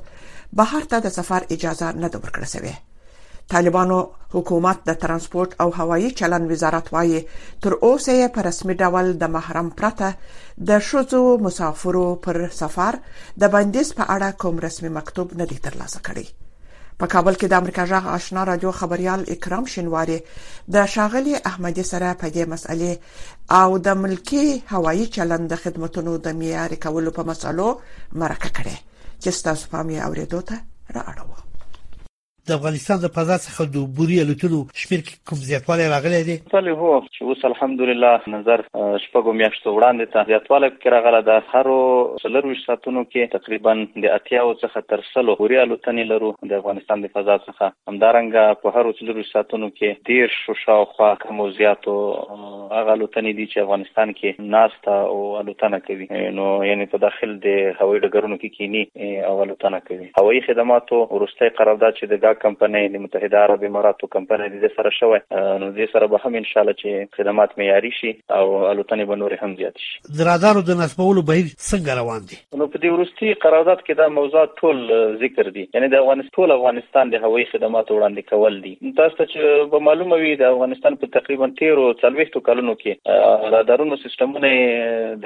بهر 0.63 0.83
ته 0.95 1.03
د 1.09 1.15
سفر 1.19 1.41
اجازه 1.59 1.89
نه 2.03 2.09
ورکړل 2.23 2.49
شوی 2.55 2.75
طالبانو 3.51 4.01
حکومت 4.35 4.79
د 4.89 4.95
ترانسپورت 5.03 5.51
او 5.63 5.69
هوایی 5.79 6.09
چلن 6.19 6.45
وزارت 6.53 6.87
وایي 6.95 7.21
تر 7.63 7.73
اوسه 7.87 8.13
یې 8.21 8.27
په 8.37 8.41
رسمي 8.49 8.75
ډول 8.83 9.07
د 9.23 9.29
محرم 9.39 9.69
پرته 9.81 10.09
د 10.71 10.81
شوزو 10.91 11.23
مسافرو 11.47 12.05
پر 12.27 12.37
سفر 12.61 12.95
د 13.43 13.51
بندیز 13.57 13.89
په 13.99 14.05
اړه 14.15 14.29
کوم 14.45 14.57
رسمي 14.67 14.89
مکتوب 14.99 15.29
نه 15.41 15.45
دی 15.51 15.59
ترلاسه 15.69 16.01
کړی 16.07 16.27
په 17.03 17.07
کابل 17.17 17.35
کې 17.41 17.47
د 17.51 17.55
امریکا 17.65 17.85
جغ 17.93 18.05
آشنا 18.17 18.41
رادیو 18.53 18.73
خبريال 18.81 19.21
اکرام 19.37 19.65
شینواری 19.75 20.19
د 20.77 20.89
شاغلی 20.97 21.35
احمدي 21.53 21.85
سره 21.93 22.17
په 22.25 22.35
دې 22.35 22.45
مسألې 22.55 22.93
او 23.63 23.69
د 23.89 24.03
ملکی 24.07 24.47
هوایی 24.75 25.07
چلن 25.19 25.43
د 25.55 25.65
خدماتو 25.67 26.17
د 26.27 26.41
معیار 26.43 26.71
کولو 26.89 27.11
په 27.21 27.31
مسلو 27.31 27.69
مرکه 28.23 28.51
کړې 28.57 28.77
چې 29.23 29.45
تاسو 29.51 29.65
په 29.77 29.89
مې 29.89 29.97
اوریدو 30.11 30.41
ته 30.53 30.57
را 30.99 31.05
اړوم 31.15 31.42
د 32.51 32.53
افغانستان 32.59 32.99
د 33.03 33.09
فضا 33.17 33.35
څخه 33.43 33.67
د 33.75 33.83
بوري 33.99 34.15
الوتلو 34.21 34.57
شمیر 34.85 35.03
کوم 35.31 35.43
زیاتوالی 35.49 35.85
راغلی 35.91 36.23
دی 36.29 36.35
تل 36.55 36.71
هو 36.79 36.95
چې 37.03 37.35
اوس 37.35 37.43
الحمدلله 37.49 38.33
نظر 38.33 38.65
شپږو 38.65 39.37
میاشتو 39.41 39.75
وړاندې 39.75 40.17
ته 40.17 40.27
زیاتوالی 40.31 40.71
کې 40.73 40.91
راغله 40.95 41.21
د 41.29 41.39
هر 41.53 41.77
څلور 42.23 42.59
ساتونو 42.63 43.05
کې 43.11 43.31
تقریبا 43.35 43.75
د 43.83 44.07
اتیاو 44.17 44.49
څخه 44.63 44.87
تر 44.95 45.05
سلو 45.11 45.37
بوري 45.43 45.61
الوتنې 45.61 46.11
لرو 46.15 46.33
د 46.55 46.59
افغانستان 46.65 47.05
د 47.07 47.13
فضا 47.19 47.37
څخه 47.45 47.71
همدارنګه 47.93 48.59
په 48.65 48.75
هر 48.79 48.91
څلور 49.03 49.23
ساتونو 49.31 49.71
کې 49.71 50.11
تیر 50.11 50.35
شو 50.41 50.57
شاوخوا 50.65 51.13
کوم 51.27 51.45
زیاتو 51.61 51.97
هغه 52.09 52.91
الوتنې 52.97 53.39
دي 53.43 53.49
چې 53.51 53.63
افغانستان 53.69 54.17
کې 54.19 54.51
ناستا 54.57 54.99
او 55.15 55.23
الوتنه 55.45 55.83
کوي 55.87 56.11
نو 56.43 56.51
یعنی 56.73 56.91
په 56.97 57.03
داخل 57.07 57.39
د 57.47 57.55
هوایي 57.55 58.03
ډګرونو 58.03 58.43
کې 58.45 58.61
کینی 58.61 59.25
او 59.31 59.33
الوتنه 59.49 59.83
کوي 59.89 60.13
هوایي 60.21 60.45
خدماتو 60.51 61.03
ورسته 61.15 61.55
قرارداد 61.63 61.97
چې 62.03 62.13
د 62.17 62.32
کمپنۍ 62.45 62.87
د 62.95 63.01
متحده 63.05 63.41
عرب 63.45 63.65
اماراتو 63.69 64.09
کمپنۍ 64.15 64.51
د 64.65 64.71
سره 64.77 64.93
شوی 64.99 65.21
نو 65.21 65.69
دې 65.69 65.93
سره 65.95 66.09
به 66.15 66.25
هم 66.29 66.39
ان 66.43 66.47
شاء 66.51 66.61
الله 66.63 66.75
چې 66.83 67.11
خدمات 67.19 67.55
معیاري 67.61 67.91
شي 67.99 68.13
او 68.37 68.45
الوتنې 68.45 69.09
به 69.11 69.21
نور 69.23 69.37
هم 69.43 69.53
زیات 69.61 69.83
شي 69.87 70.19
د 70.21 70.29
رادارو 70.31 70.65
د 70.71 70.79
نصبولو 70.83 71.25
بهیر 71.33 71.49
څنګه 71.53 71.99
روان 72.03 72.29
دي 72.33 72.39
نو 72.63 72.69
په 72.75 72.83
دې 72.83 72.89
ورستي 72.97 73.33
قرارداد 73.47 73.79
کې 73.83 74.01
دا 74.03 74.09
موضوعات 74.19 74.55
ټول 74.65 74.83
ذکر 75.25 75.53
دي 75.59 75.67
یعنی 75.77 75.93
د 75.97 76.05
افغانستان 76.05 76.51
افغانستان 76.59 77.15
د 77.17 77.25
هوایي 77.27 77.47
خدماتو 77.53 77.99
وړاندې 77.99 78.31
کول 78.33 78.59
دي 78.67 78.95
تاسو 79.03 79.19
ته 79.21 79.29
چې 79.33 79.69
به 79.75 79.85
معلومه 79.91 80.21
وي 80.25 80.35
د 80.45 80.49
افغانستان 80.55 81.01
په 81.05 81.15
تقریبا 81.19 81.51
13 81.63 82.05
40 82.05 82.45
کلونو 82.51 82.77
کې 82.83 83.51
رادارونو 83.57 84.01
سیستمونه 84.07 84.51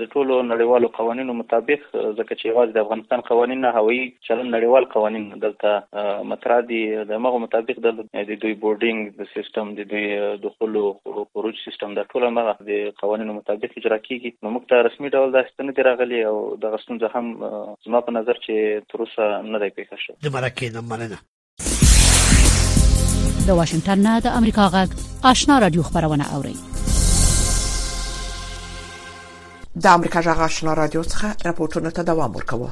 د 0.00 0.04
ټولو 0.14 0.38
نړیوالو 0.48 0.90
قوانینو 0.98 1.36
مطابق 1.38 1.86
ځکه 1.92 2.30
چې 2.32 2.48
یوازې 2.48 2.74
د 2.76 2.84
افغانستان 2.86 3.24
قوانین 3.30 3.62
نه 3.66 3.70
هوایي 3.84 4.02
چلن 4.28 4.50
نړیوال 4.56 4.88
قوانین 4.96 5.24
دلته 5.46 6.12
مطرح 6.34 6.60
دي 6.72 6.82
د 7.12 7.24
مغو 7.28 7.40
مطابق 7.46 7.80
د 7.88 7.96
دوی 8.02 8.58
بورډینګ 8.64 9.22
د 9.22 9.30
سیستم 9.32 9.72
د 9.80 9.88
دوی 9.94 10.04
دخول 10.46 10.78
او 10.82 11.16
خروج 11.22 11.64
سیستم 11.68 11.96
د 12.00 12.10
ټولو 12.14 12.32
مغه 12.40 12.56
د 12.70 12.84
قوانینو 13.04 13.38
مطابق 13.40 13.80
اجرا 13.82 14.02
کیږي 14.04 14.36
نو 14.44 14.54
موږ 14.58 14.68
ته 14.74 14.84
رسمي 14.90 15.14
ډول 15.16 15.34
دا 15.40 15.46
ستنه 15.48 15.88
راغلي 15.90 16.22
او 16.32 16.36
د 16.68 16.76
غستون 16.78 17.02
هم 17.18 17.34
زما 17.88 18.06
په 18.10 18.18
نظر 18.20 18.44
چې 18.44 18.88
تر 18.94 19.08
اوسه 19.08 19.32
نه 19.50 19.64
دی 19.66 19.74
پیښه 19.80 20.00
شو 20.06 20.12
د 20.28 20.32
مرکه 20.34 20.68
نه 20.74 20.80
مننه 20.90 21.18
د 23.46 23.50
واشنگټن 23.58 23.98
نه 24.06 24.12
د 24.26 24.28
امریکا 24.38 24.64
غږ 24.74 24.88
آشنا 25.30 25.54
رادیو 25.64 25.82
خبرونه 25.88 26.24
اوري 26.34 26.56
د 29.84 29.86
امریکا 29.96 30.18
غږ 30.26 30.38
آشنا 30.48 30.72
رادیو 30.80 31.02
څخه 31.12 31.26
راپورټونه 31.48 31.90
ته 31.96 32.02
دوام 32.10 32.30
ورکوه 32.38 32.70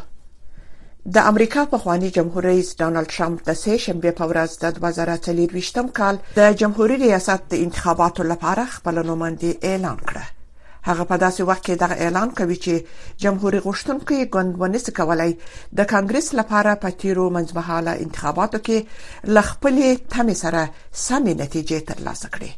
د 1.14 1.26
امریکا 1.30 1.62
په 1.72 1.76
خواني 1.82 2.08
جمهور 2.16 2.42
رئیس 2.52 2.68
ډانلډ 2.80 3.06
ټرمپ 3.14 3.38
د 3.48 3.60
سه 3.62 3.72
شنبه 3.84 4.10
په 4.18 4.24
ورځ 4.30 4.50
د 4.62 4.66
2023 4.80 5.94
کال 5.98 6.14
د 6.40 6.52
جمهوریت 6.60 7.02
ریاست 7.06 7.42
د 7.52 7.62
انتخاباتو 7.64 8.22
لپاره 8.32 8.64
خپل 8.76 8.94
نوماندی 9.10 9.50
اعلان 9.70 9.98
کړ 10.08 10.16
هغه 10.88 11.04
په 11.10 11.16
داسې 11.24 11.42
وخت 11.48 11.64
کې 11.64 11.76
دغه 11.80 11.96
اعلان 12.04 12.30
کوي 12.40 12.56
چې 12.64 13.14
جمهوریت 13.22 13.64
غوښتونکي 13.66 14.18
ګوند 14.34 14.52
ونس 14.60 14.86
کولای 14.98 15.32
د 15.78 15.80
کانګرس 15.92 16.28
لپاره 16.40 16.72
په 16.84 16.94
تیرو 17.04 17.24
منځمهاله 17.36 17.92
انتخاباتو 18.04 18.58
کې 18.66 19.32
لخپلې 19.36 19.90
تمې 20.14 20.36
سره 20.44 20.62
سمې 21.06 21.34
نتیجې 21.42 21.78
ترلاسه 21.90 22.28
کړي 22.36 22.52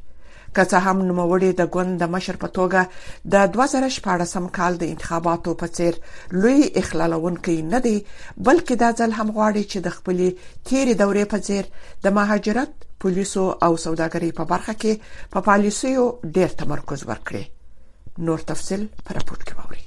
که 0.57 0.65
څه 0.71 0.79
هم 0.87 0.99
نوموړي 1.09 1.51
د 1.61 1.69
ګوند 1.75 1.93
د 2.03 2.11
مشر 2.15 2.37
په 2.45 2.49
توګه 2.59 2.81
د 3.35 3.49
2014 3.57 4.49
کال 4.59 4.73
د 4.83 4.93
انتخاباتو 4.95 5.55
په 5.63 5.67
څیر 5.77 5.95
لوی 6.43 6.61
اخلالونکي 6.83 7.57
نه 7.73 7.79
دی 7.87 7.97
بلکې 8.49 8.75
دا 8.85 8.91
ځل 9.01 9.13
هم 9.19 9.29
غواړي 9.39 9.63
چې 9.71 9.79
د 9.87 9.97
خپلې 9.97 10.29
تیري 10.69 10.95
دورې 11.03 11.25
په 11.33 11.39
څیر 11.47 11.65
د 12.05 12.15
مهاجرت 12.21 12.71
پولیسو 13.05 13.45
او 13.67 13.73
سوداګرۍ 13.87 14.31
په 14.39 14.45
برخه 14.53 14.75
کې 14.85 15.27
په 15.33 15.39
پالیسیو 15.51 16.05
ډېر 16.35 16.51
تمرکز 16.63 17.01
وکړي 17.11 17.45
نور 18.19 18.39
تفصيل 18.47 18.87
پر 19.05 19.15
راپورټ 19.15 19.45
کې 19.45 19.57
واوري 19.59 19.81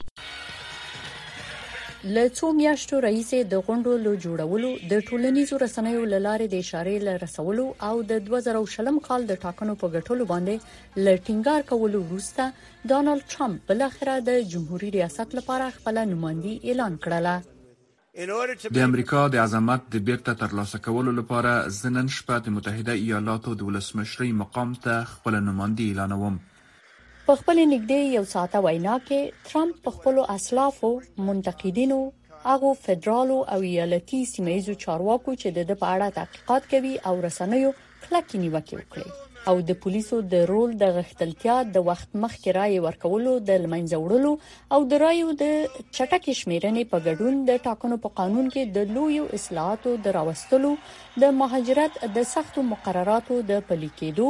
له 2.15 2.23
څو 2.37 2.49
میاشتو 2.57 2.97
رئیس 3.05 3.29
د 3.51 3.61
غونډو 3.67 3.91
له 4.05 4.11
جوړولو 4.25 4.71
د 4.93 4.99
ټولنیزو 5.09 5.57
رسنیو 5.63 6.01
لارې 6.09 6.47
د 6.53 6.61
اشارې 6.63 7.07
له 7.07 7.13
رسولو 7.23 7.65
او 7.89 7.91
د 8.11 8.21
2000 8.29 8.59
شلم 8.75 8.99
کال 9.07 9.25
د 9.31 9.39
ټاکنو 9.47 9.75
په 9.83 9.91
ګټلو 9.97 10.27
باندې 10.33 11.01
لټینګار 11.07 11.67
کولو 11.73 12.01
وروسته 12.09 12.87
ډانلډ 12.93 13.29
ټرمپ 13.35 13.69
بل 13.73 13.83
اخره 13.89 14.15
د 14.29 14.47
جمهوریت 14.53 14.97
ریاست 14.99 15.35
لپاره 15.41 15.69
خپل 15.81 16.01
نمائندي 16.13 16.55
اعلان 16.63 16.97
کړله 17.05 18.73
د 18.79 18.81
امریکا 18.89 19.21
د 19.31 19.45
عظمت 19.45 19.87
د 19.93 20.03
بیرته 20.09 20.39
ترلاسه 20.41 20.83
کولو 20.89 21.15
لپاره 21.21 21.53
زنن 21.77 22.11
شپه 22.17 22.43
د 22.43 22.57
متحده 22.57 22.99
ایالاتو 23.05 23.55
د 23.61 23.71
ولسمشری 23.71 24.31
مقام 24.43 24.75
ته 24.87 25.09
خپل 25.15 25.39
نمائندي 25.47 25.87
اعلانوم 25.93 26.37
په 27.27 27.33
خپل 27.39 27.57
نږدې 27.73 27.99
یو 28.17 28.25
ساعته 28.33 28.57
وینا 28.65 28.95
کې 29.07 29.19
ترامپ 29.51 29.75
په 29.85 29.89
خپل 29.95 30.15
اسلافو 30.35 30.91
منتقدینو 31.29 31.97
هغه 32.47 32.69
فدرالو 32.85 33.37
او 33.55 33.59
ایالتي 33.69 34.19
سیمایزو 34.35 34.73
چارواکو 34.87 35.31
چې 35.41 35.47
د 35.71 35.83
په 35.83 35.95
اړه 35.95 36.17
تحقیقات 36.19 36.63
کوي 36.73 36.95
او 37.11 37.15
رسنیو 37.29 37.69
کلکې 38.03 38.35
نیوکې 38.43 38.73
وکړي 38.81 39.07
او 39.51 39.55
د 39.69 39.73
پولیسو 39.85 40.17
د 40.33 40.45
رول 40.51 40.71
د 40.81 40.91
غښتلتیا 40.97 41.55
د 41.75 41.83
وخت 41.87 42.15
مخکې 42.23 42.53
راي 42.57 42.77
ورکولو 42.85 43.33
د 43.49 43.59
لمنځه 43.63 43.97
وړلو 44.03 44.31
او 44.77 44.87
د 44.93 45.01
رايو 45.03 45.33
د 45.41 45.51
چټک 45.97 46.29
شمیرنې 46.39 46.85
په 46.93 47.01
ګډون 47.07 47.37
د 47.49 47.59
ټاکنو 47.67 47.99
په 48.05 48.13
قانون 48.21 48.47
کې 48.53 48.73
د 48.77 48.95
لویو 48.99 49.27
اصلاحاتو 49.39 49.93
د 50.07 50.15
راوستلو 50.19 50.71
د 51.25 51.35
مهاجرت 51.41 51.99
د 52.19 52.27
سختو 52.31 52.65
مقرراتو 52.71 53.39
د 53.51 53.61
پلي 53.69 53.91
کېدو 53.99 54.29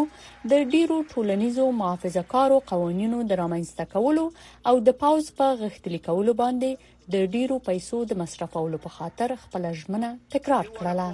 د 0.53 0.67
ډیرو 0.75 0.99
ټولنیزو 1.13 1.69
محافظهکارو 1.83 2.59
قوانینو 2.73 3.21
د 3.31 3.41
رامنځته 3.43 3.89
کولو 3.95 4.27
او 4.71 4.75
د 4.89 4.99
پاوز 5.05 5.31
په 5.31 5.39
پا 5.45 5.51
غښتلي 5.63 6.01
کولو 6.09 6.33
باندې 6.43 6.93
د 7.13 7.25
ډیرو 7.33 7.55
پیسو 7.67 7.97
د 8.09 8.17
مصرفولو 8.21 8.77
په 8.83 8.89
خاطر 8.99 9.29
خپل 9.41 9.63
ژمنه 9.79 10.07
تکرار 10.35 10.65
کړله 10.77 11.07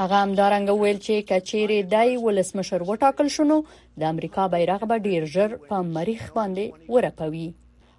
هغه 0.00 0.16
همدارنګ 0.24 0.66
ویل 0.74 0.98
چې 1.06 1.26
کچېرې 1.30 1.78
دای 1.94 2.10
ولسمشر 2.26 2.80
وټاکل 2.88 3.28
شونو 3.36 3.56
د 4.02 4.06
امریکا 4.12 4.44
بیرغ 4.54 4.80
به 4.92 4.96
ډیر 5.10 5.22
ژر 5.34 5.50
په 5.68 5.76
مریخ 5.96 6.22
باندې 6.38 6.66
ورپوي 6.96 7.46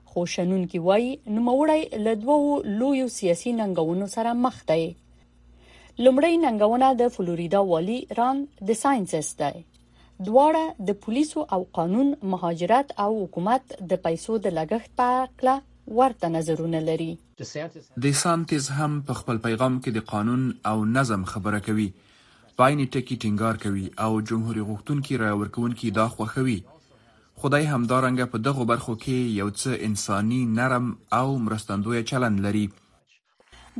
خو 0.09 0.19
شنن 0.33 0.63
کې 0.71 0.79
وای 0.87 1.05
نوموړی 1.37 1.81
له 2.09 2.13
دوو 2.25 2.53
لویو 2.81 3.07
سیاسي 3.19 3.51
ننګونو 3.61 4.05
سره 4.15 4.31
مخ 4.47 4.57
دی 4.73 4.85
لومړی 6.03 6.33
ننګونه 6.45 6.87
د 7.03 7.15
فلوریدا 7.15 7.61
والی 7.71 7.99
ران 8.19 8.37
د 8.73 8.81
ساينسز 8.83 9.27
دی 9.45 9.53
دواړه 10.25 10.65
د 10.91 10.99
پولیسو 11.07 11.39
او 11.57 11.61
قانون 11.79 12.07
مهاجرت 12.35 12.87
او 13.07 13.09
حکومت 13.23 13.63
د 13.95 14.03
پیسو 14.05 14.33
د 14.45 14.55
لګښت 14.59 14.91
په 14.99 15.07
اړه 15.23 15.55
ورته 15.95 16.27
نظرونه 16.35 16.79
لري 16.87 17.11
د 18.05 18.11
سانتز 18.21 18.69
هم 18.77 18.91
په 19.09 19.13
خپل 19.19 19.37
پیغام 19.47 19.75
کې 19.83 19.91
د 19.97 20.05
قانون 20.11 20.41
او 20.71 20.75
نظم 20.95 21.23
خبره 21.33 21.59
کوي 21.67 21.87
پاینې 22.57 22.85
ټکی 22.95 23.15
ټینګار 23.25 23.55
کوي 23.67 23.85
او 24.05 24.09
جمهور 24.31 24.57
غوښتونکي 24.71 25.15
را 25.23 25.31
ورکوونکي 25.43 25.89
دا 25.99 26.07
خوښوي 26.15 26.57
خدای 27.43 27.63
همدارنګه 27.73 28.25
په 28.33 28.37
دغه 28.49 28.63
برخو 28.73 28.93
کې 29.03 29.17
یو 29.39 29.49
څه 29.59 29.71
انساني 29.89 30.41
نرم 30.59 30.85
او 31.21 31.25
مرستندوی 31.47 32.01
چلند 32.13 32.37
لري 32.47 32.65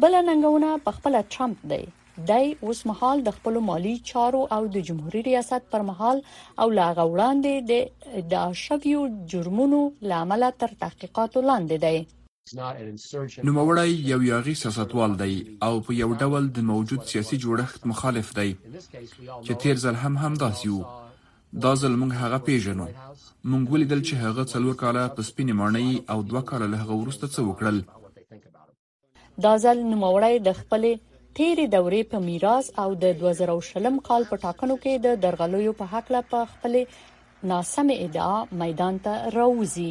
بل 0.06 0.14
ننګونه 0.30 0.70
په 0.90 1.00
خپل 1.00 1.14
ټرمپ 1.36 1.58
دی 1.72 1.84
دای 2.26 2.54
اوس 2.62 2.80
مهال 2.90 3.18
د 3.26 3.30
خپل 3.38 3.58
مالی 3.70 3.94
چارو 4.12 4.42
او 4.56 4.62
د 4.76 4.86
جمهوریت 4.88 5.26
ریاست 5.28 5.64
پر 5.72 5.82
مهال 5.90 6.18
او 6.64 6.70
لا 6.80 6.86
غوړاندې 7.00 7.66
د 7.72 8.30
د 8.36 8.54
شویو 8.64 9.02
جرمونو 9.34 9.82
لامل 10.12 10.46
تر 10.64 10.72
تحقیقاتو 10.82 11.44
لاندې 11.50 11.78
دی 11.86 12.08
نوموړی 12.56 13.96
یو 14.12 14.20
یاغي 14.30 14.56
سیاستوال 14.64 15.16
دی 15.22 15.34
او 15.70 15.72
په 15.90 15.96
یو 16.02 16.10
ډول 16.26 16.50
د 16.58 16.68
موجود 16.72 17.06
سیاسي 17.12 17.40
جوړښت 17.46 17.88
مخالف 17.94 18.32
دی 18.40 18.50
چې 18.82 19.60
تیر 19.66 19.76
ځل 19.86 19.96
هم 20.06 20.18
هم 20.24 20.34
داسې 20.46 20.76
وو 20.78 21.66
دا 21.66 21.76
ځل 21.82 21.94
موږ 22.02 22.12
هغه 22.24 22.38
پیژنو 22.48 22.88
موږ 22.96 23.76
ولیدل 23.76 24.02
چې 24.10 24.14
هغه 24.26 24.44
څلور 24.56 24.76
کاله 24.84 25.08
په 25.20 25.28
سپینې 25.30 25.54
مړنۍ 25.60 26.12
او 26.12 26.24
دوه 26.32 26.42
کاله 26.42 26.68
له 26.74 26.78
هغه 26.86 26.94
وروسته 27.02 27.28
څه 27.34 27.48
وکړل 27.52 29.46
دا 29.46 29.54
ځل 29.66 29.78
نوموړی 29.92 30.36
د 30.48 30.58
خپلې 30.62 31.00
تیرې 31.38 31.64
دورې 31.72 31.98
په 32.12 32.20
میراث 32.28 32.68
او 32.82 32.86
د 33.02 33.18
2020 33.24 33.98
کال 34.08 34.24
په 34.30 34.38
ټاکنو 34.46 34.76
کې 34.84 35.02
د 35.06 35.20
درغلیو 35.26 35.74
په 35.82 35.90
حق 35.92 36.08
لا 36.16 36.22
په 36.32 36.48
خپلې 36.54 37.50
ناسمه 37.52 37.98
ادعا 38.06 38.38
میدان 38.62 38.98
ته 39.08 39.28
راوځي 39.36 39.90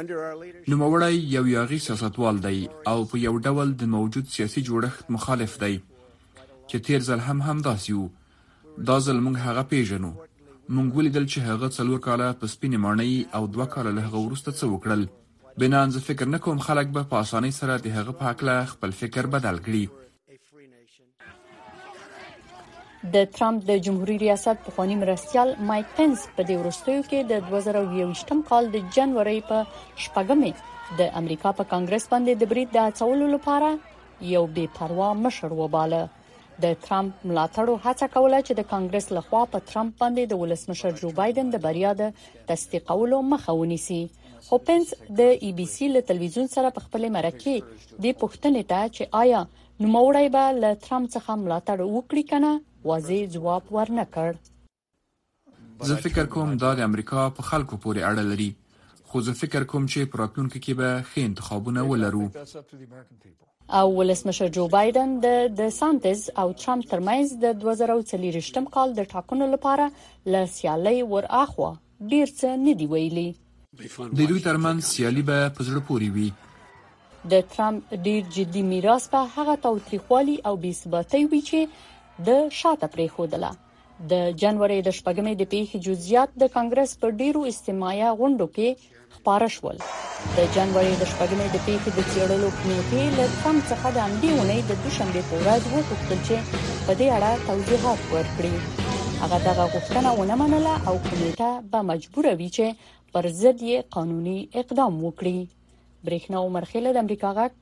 نو 0.00 0.80
موړی 0.82 1.20
یو 1.34 1.44
یاغي 1.52 1.78
سیاستوال 1.88 2.40
دی 2.48 2.62
او 2.92 2.96
په 3.12 3.20
یو 3.24 3.34
ډول 3.50 3.74
د 3.82 3.92
موجود 3.98 4.32
سیاسي 4.36 4.64
جوړښت 4.70 5.12
مخالف 5.16 5.58
دی 5.64 5.72
چې 5.76 6.86
تیر 6.86 7.04
ځل 7.10 7.24
هم 7.26 7.44
هم 7.50 7.60
داسې 7.70 7.96
وو 7.98 8.88
دا 8.92 8.98
ځل 9.08 9.20
موږ 9.26 9.48
هغه 9.48 9.68
پیژنو 9.74 10.12
موږ 10.24 10.98
ولیدل 10.98 11.26
چې 11.34 11.48
هغه 11.48 11.74
څلور 11.80 12.02
کاله 12.08 12.32
په 12.40 12.54
سپینې 12.54 12.86
مانۍ 12.86 13.14
او 13.38 13.42
دوه 13.56 13.68
کاله 13.76 13.94
له 13.98 14.08
هغه 14.10 14.24
وروسته 14.28 14.58
څه 14.60 14.74
وکړل 14.76 15.08
بنان 15.64 15.90
زه 15.98 16.08
فکر 16.12 16.32
نکوم 16.36 16.64
خلک 16.70 16.92
به 16.98 17.08
په 17.12 17.24
اسانۍ 17.28 17.56
سره 17.60 17.78
د 17.88 17.96
هغه 18.00 18.18
په 18.22 18.32
حق 18.34 18.70
خپل 18.74 19.00
فکر 19.02 19.28
بدل 19.36 19.60
کړي 19.66 19.88
د 23.04 23.24
ترامپ 23.36 23.62
د 23.68 23.74
جمهوریت 23.84 24.20
ریاست 24.22 24.58
پخوانی 24.64 24.94
مرستيال 24.98 25.48
مایک 25.70 25.86
پنس 25.94 26.26
په 26.34 26.42
دې 26.48 26.56
ورستیو 26.60 27.00
کې 27.06 27.24
د 27.30 27.48
2021م 27.52 28.42
کال 28.50 28.68
د 28.74 28.82
جنوري 28.96 29.40
په 29.48 29.58
شپږمه 30.04 30.52
د 31.00 31.08
امریکا 31.22 31.52
په 31.62 31.66
کانګرس 31.72 32.06
باندې 32.12 32.34
د 32.44 32.50
بریټ 32.54 32.70
د 32.78 32.86
اڅولو 32.92 33.26
لپاره 33.34 33.70
یو 34.34 34.44
بے 34.60 34.66
پروا 34.78 35.08
مشر 35.24 35.56
وباله 35.62 36.00
د 36.66 36.78
ترامپ 36.86 37.26
ملاتړو 37.26 37.74
هڅه 37.86 38.08
کوله 38.14 38.40
چې 38.46 38.62
د 38.62 38.68
کانګرس 38.76 39.10
لخوا 39.20 39.42
په 39.56 39.64
ترامپ 39.74 39.98
باندې 40.00 40.34
د 40.36 40.42
ولسمشر 40.46 40.96
جو 41.04 41.12
بایدن 41.20 41.50
د 41.56 41.62
بریا 41.68 41.94
د 42.06 42.14
تصدیقولو 42.54 43.22
مخه 43.36 43.58
ونیسي 43.62 44.00
خو 44.48 44.60
پنس 44.70 44.94
د 45.22 45.34
ای 45.46 45.52
بي 45.62 45.66
سي 45.78 45.90
له 46.00 46.06
تلویزیون 46.12 46.52
سره 46.58 46.74
په 46.78 46.86
خپل 46.88 47.10
مرکه 47.20 47.58
د 47.60 48.20
پښتنې 48.24 48.74
ته 48.74 48.96
چې 48.96 49.16
آیا 49.26 49.42
نو 49.46 49.94
موړی 49.94 50.36
به 50.36 50.60
له 50.64 50.74
ترامپ 50.88 51.12
څخه 51.16 51.42
ملاتړ 51.46 51.88
وکړي 51.88 52.30
کنه 52.36 52.54
واضح 52.84 53.26
ځواب 53.34 53.62
ورنه 53.76 54.04
کړ 54.14 54.34
زه 55.90 55.96
فکر 56.06 56.26
کوم 56.36 56.50
دا 56.64 56.70
د 56.80 56.88
امریکا 56.90 57.26
په 57.38 57.42
خلکو 57.50 57.76
پورې 57.84 58.02
اړه 58.08 58.22
لري 58.30 58.50
خو 59.12 59.20
زه 59.28 59.32
فکر 59.42 59.64
کوم 59.72 59.86
چې 59.92 60.10
پراتونکو 60.14 60.58
کې 60.64 60.80
به 60.80 61.04
ښه 61.12 61.22
انتخابونه 61.28 61.82
ولرو 61.90 62.28
او 63.80 63.84
ولسمشر 63.98 64.48
جو 64.56 64.66
بایدن 64.74 65.14
د 65.26 65.44
د 65.60 65.68
سانتز 65.78 66.24
او 66.44 66.48
ترامپ 66.64 66.88
ترمنځ 66.94 67.44
د 67.44 67.60
2024م 67.66 68.66
کال 68.78 68.94
د 68.98 69.06
ټاکنو 69.14 69.48
لپاره 69.54 69.88
له 70.36 70.46
سیالي 70.56 70.96
ور 71.14 71.30
اخوا 71.42 71.70
ډیر 72.14 72.32
څه 72.32 72.58
ندی 72.64 72.86
ویلي 72.96 73.28
د 74.00 74.18
دوی 74.32 74.40
ترمن 74.48 74.80
سیالي 74.88 75.22
به 75.30 75.54
په 75.60 75.70
زړه 75.70 75.88
پوري 75.90 76.10
وي 76.18 76.26
د 77.34 77.44
ترامپ 77.54 77.94
ډیر 78.10 78.22
جدي 78.36 78.62
میراث 78.74 79.08
په 79.16 79.32
هغه 79.38 79.56
توتریخوالي 79.66 80.36
او 80.50 80.56
بیسباتۍ 80.66 81.24
وی 81.32 81.42
چې 81.50 81.90
د 82.26 82.30
شاته 82.60 82.86
پریخودله 82.94 83.48
د 84.10 84.18
جنوري 84.40 84.76
د 84.86 84.90
شپږمې 84.98 85.32
د 85.38 85.42
پیښې 85.52 85.78
جزئیات 85.86 86.30
د 86.42 86.50
کانګرس 86.56 86.90
پر 87.00 87.10
ډیرو 87.22 87.40
استماعي 87.50 88.10
غونډو 88.18 88.46
کې 88.56 88.68
خبره 89.14 89.48
شول 89.54 89.76
د 90.36 90.52
جنوري 90.56 90.92
د 91.00 91.08
شپږمې 91.12 91.46
د 91.52 91.56
پیښې 91.66 91.90
د 91.96 92.00
چیرلو 92.12 92.48
کمیټې 92.60 93.04
له 93.18 93.26
کم 93.44 93.56
څخه 93.70 93.86
د 93.96 93.98
امدیونه 94.08 94.54
د 94.70 94.78
دوشنبه 94.84 95.22
په 95.30 95.40
ورځ 95.44 95.62
وکړل 95.74 96.20
چې 96.26 96.36
په 96.86 96.92
دې 96.98 97.08
اړه 97.16 97.32
توضیحات 97.48 98.00
ورکړي 98.14 98.54
هغه 99.22 99.38
دغه 99.48 99.64
غوښتنه 99.74 100.10
ونه 100.20 100.34
منله 100.42 100.74
او 100.88 100.94
کمیټه 101.08 101.50
به 101.74 101.80
مجبور 101.90 102.24
وي 102.42 102.48
چې 102.56 102.66
پر 103.16 103.24
ضد 103.42 103.58
یې 103.68 103.78
قانوني 103.98 104.38
اقدام 104.60 104.92
وکړي 105.06 105.38
برېښنا 106.04 106.36
عمر 106.46 106.64
خیل 106.72 106.86
د 106.94 106.98
امریکا 107.06 107.30
غاټ 107.38 107.52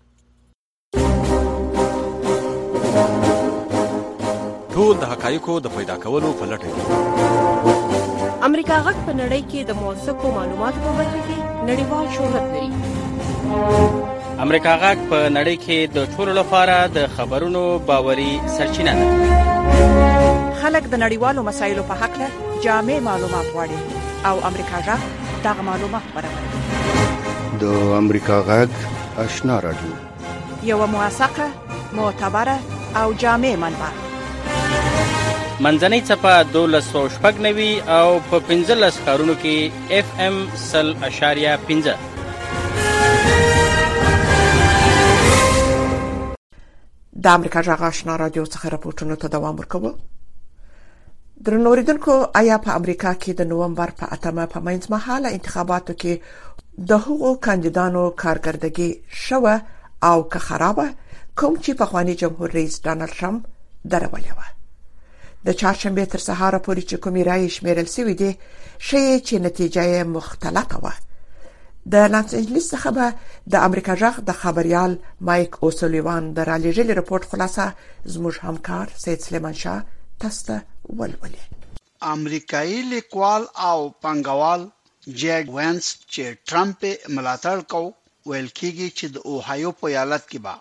ټول 4.90 5.02
د 5.06 5.10
حقایقو 5.14 5.54
د 5.64 5.68
پیدا 5.74 5.94
کولو 6.04 6.28
په 6.38 6.44
لټه 6.52 6.70
کې 6.76 8.38
امریکا 8.46 8.76
غږ 8.86 8.96
په 9.08 9.12
نړۍ 9.20 9.42
کې 9.50 9.60
د 9.68 9.70
موثقو 9.82 10.28
معلوماتو 10.38 10.78
په 10.86 10.92
برخه 10.98 11.20
کې 11.26 11.36
نړیوال 11.70 12.06
شهرت 12.16 12.46
لري 12.54 12.68
امریکا 14.46 14.72
غږ 14.84 14.98
په 15.12 15.18
نړۍ 15.36 15.56
کې 15.64 15.78
د 15.96 15.98
ټولو 16.16 16.32
لپاره 16.40 16.76
د 16.96 17.06
خبرونو 17.18 17.62
باوري 17.78 18.32
سرچینه 18.56 18.92
ده 19.02 20.58
خلک 20.62 20.90
د 20.96 21.00
نړیوالو 21.04 21.42
مسایلو 21.52 21.82
په 21.92 22.02
حق 22.02 22.18
له 22.24 22.28
جامع 22.66 22.98
معلومات 23.10 23.46
غواړي 23.54 23.78
او 24.32 24.36
امریکا 24.52 24.78
غږ 24.90 25.00
دغه 25.48 25.62
معلومات 25.70 26.04
خبروي 26.12 27.64
د 27.64 27.96
امریکا 28.02 28.42
غږ 28.52 28.70
آشنا 29.30 29.60
راډیو 29.70 30.68
یو 30.74 30.84
موثقه 30.86 31.48
معتبره 32.04 32.58
او 33.02 33.10
جامع 33.26 33.56
منبع 33.66 33.96
منځنۍ 35.62 36.00
چپه 36.08 36.28
1290 36.28 37.88
او 37.88 38.20
په 38.30 38.36
15 38.48 39.04
کارونو 39.06 39.34
کې 39.42 39.56
اف 39.96 40.08
ام 40.18 40.36
0.5 40.60 41.90
د 47.24 47.26
امریکا 47.38 47.60
جغ 47.66 47.82
آشنا 47.88 48.14
رادیو 48.18 48.44
څخه 48.44 48.70
راپورټونه 48.74 49.16
ته 49.24 49.28
دوام 49.34 49.58
ورکوه 49.58 49.90
درنوریدونکو 51.48 52.14
آیا 52.42 52.58
په 52.66 52.76
امریکا 52.80 53.12
کې 53.14 53.38
د 53.40 53.50
نومبر 53.52 53.92
په 54.04 54.12
اتمه 54.18 54.46
په 54.54 54.62
منځ 54.70 54.90
مهاله 54.96 55.34
انتخاباتو 55.40 55.92
کې 56.04 56.86
د 56.94 57.02
هغو 57.08 57.34
کاندیدانو 57.48 58.06
کارکردګي 58.22 58.88
شوه 59.24 59.60
او 60.12 60.22
که 60.36 60.40
خرابه 60.46 60.88
کوم 61.36 61.60
چې 61.62 61.72
په 61.82 61.86
خواني 61.92 62.14
جمهور 62.24 62.50
رئیس 62.60 62.80
ډانلډ 62.80 63.18
ترامپ 63.20 63.44
درولې 63.96 64.38
و 64.38 64.48
د 65.46 65.48
چهارشنبه 65.60 66.04
تر 66.12 66.20
سهار 66.28 66.52
پورې 66.66 66.82
چې 66.90 66.96
کومې 67.04 67.22
رائے 67.28 67.48
شمیرل 67.56 67.88
شوې 67.96 68.14
دي 68.20 68.30
شې 68.88 69.04
چې 69.26 69.34
نتیجه 69.46 69.82
یې 69.92 70.00
مختلفه 70.16 70.76
و 70.82 70.86
د 71.92 71.94
لانس 72.12 72.30
انجلیس 72.40 72.66
څخه 72.74 72.88
به 72.96 73.06
د 73.52 73.54
امریکا 73.68 73.94
جغ 74.02 74.16
د 74.28 74.30
خبريال 74.42 74.92
مایک 75.28 75.52
اوسولیوان 75.64 76.22
د 76.36 76.38
رالیجل 76.50 76.88
رپورت 77.00 77.24
خلاصه 77.30 77.64
زموږ 78.14 78.34
همکار 78.46 78.86
سید 79.04 79.20
سلیمان 79.26 79.54
شاه 79.62 79.80
تاسو 80.20 80.40
ته 80.48 80.56
ولولې 80.98 81.42
امریکایي 82.16 82.78
لیکوال 82.94 83.42
او 83.70 83.78
پنګوال 84.02 84.62
جیګ 85.20 85.44
وینس 85.56 85.86
چې 86.12 86.22
ټرمپ 86.48 86.78
ملاتړ 87.16 87.58
کو 87.72 87.82
ویل 88.30 88.48
کیږي 88.58 88.88
چې 88.98 89.06
د 89.14 89.16
اوهایو 89.30 89.70
په 89.80 89.84
ایالت 89.92 90.24
کې 90.30 90.38
با 90.46 90.54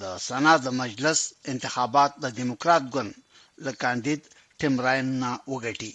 د 0.00 0.02
سنا 0.28 0.54
د 0.64 0.68
مجلس 0.82 1.20
انتخابات 1.52 2.10
د 2.22 2.24
دیموکرات 2.38 2.84
ګوند 2.94 3.12
له 3.64 3.72
کاندید 3.82 4.22
ټمراین 4.60 5.06
نه 5.22 5.32
وګټي 5.52 5.94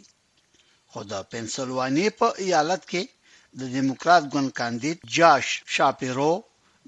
خو 0.91 0.99
د 1.11 1.13
پنسلوانیا 1.31 2.09
په 2.19 2.27
ایالت 2.45 2.81
کې 2.91 3.03
د 3.59 3.61
دیموکرات 3.75 4.23
ګوند 4.33 4.49
کاندید 4.59 4.97
جاش 5.17 5.45
شاپیرو 5.75 6.33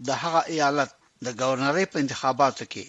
د 0.07 0.09
هغه 0.21 0.41
ایالت 0.53 0.91
د 1.25 1.27
گورنرۍ 1.41 1.85
په 1.91 1.97
انتخاباتو 2.03 2.63
کې 2.73 2.85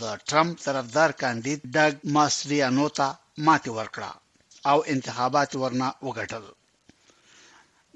د 0.00 0.02
ټرمپ 0.28 0.52
طرفدار 0.66 1.10
کاندید 1.22 1.60
ډاګ 1.74 1.92
ماسریانو 2.16 2.86
ته 2.98 3.06
ماتې 3.46 3.70
ورکړه 3.78 4.12
او 4.70 4.78
انتخابات 4.94 5.50
ورنه 5.62 5.88
وګټل 6.06 6.44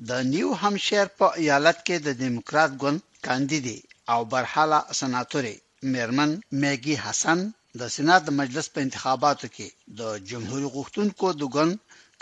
د 0.08 0.10
نیو 0.32 0.48
همشیر 0.62 1.06
په 1.18 1.26
ایالت 1.42 1.78
کې 1.86 1.96
د 2.06 2.08
دیموکرات 2.22 2.70
ګوند 2.82 3.00
کاندیدي 3.26 3.78
او 4.12 4.20
برحاله 4.32 4.80
سناتوري 5.00 5.56
مېرمن 5.92 6.30
میګي 6.60 6.96
حسن 7.04 7.38
د 7.80 7.86
سېنات 7.94 8.26
د 8.26 8.32
مجلس 8.40 8.66
په 8.74 8.82
انتخاباتو 8.86 9.48
کې 9.54 9.96
د 10.00 10.18
جمهوریت 10.32 10.74
غوښتونکو 10.74 11.30
د 11.38 11.48
ګن 11.54 11.72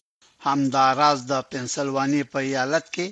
همداراز 0.51 1.19
د 1.31 1.33
پنسلوانی 1.51 2.21
په 2.31 2.39
ایالت 2.49 2.85
کې 2.95 3.07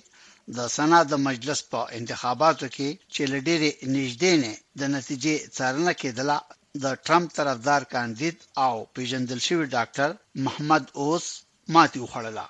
د 0.57 0.59
سنا 0.75 0.99
د 1.11 1.13
مجلس 1.27 1.59
په 1.71 1.79
انتخاباتو 1.99 2.67
کې 2.75 2.89
چې 3.13 3.21
لډيري 3.33 3.71
نږدې 3.95 4.33
نه 4.43 4.51
د 4.79 4.81
نتیجې 4.95 5.35
څارنه 5.55 5.93
کېدله 6.01 6.37
د 6.83 6.85
ټرمپ 7.05 7.27
طرفدار 7.37 7.81
کاندید 7.93 8.37
او 8.65 8.75
پیژندل 8.95 9.39
شوی 9.47 9.65
ډاکټر 9.75 10.09
محمد 10.45 10.83
اوس 11.01 11.25
ماتي 11.73 11.99
وخړله 12.01 12.45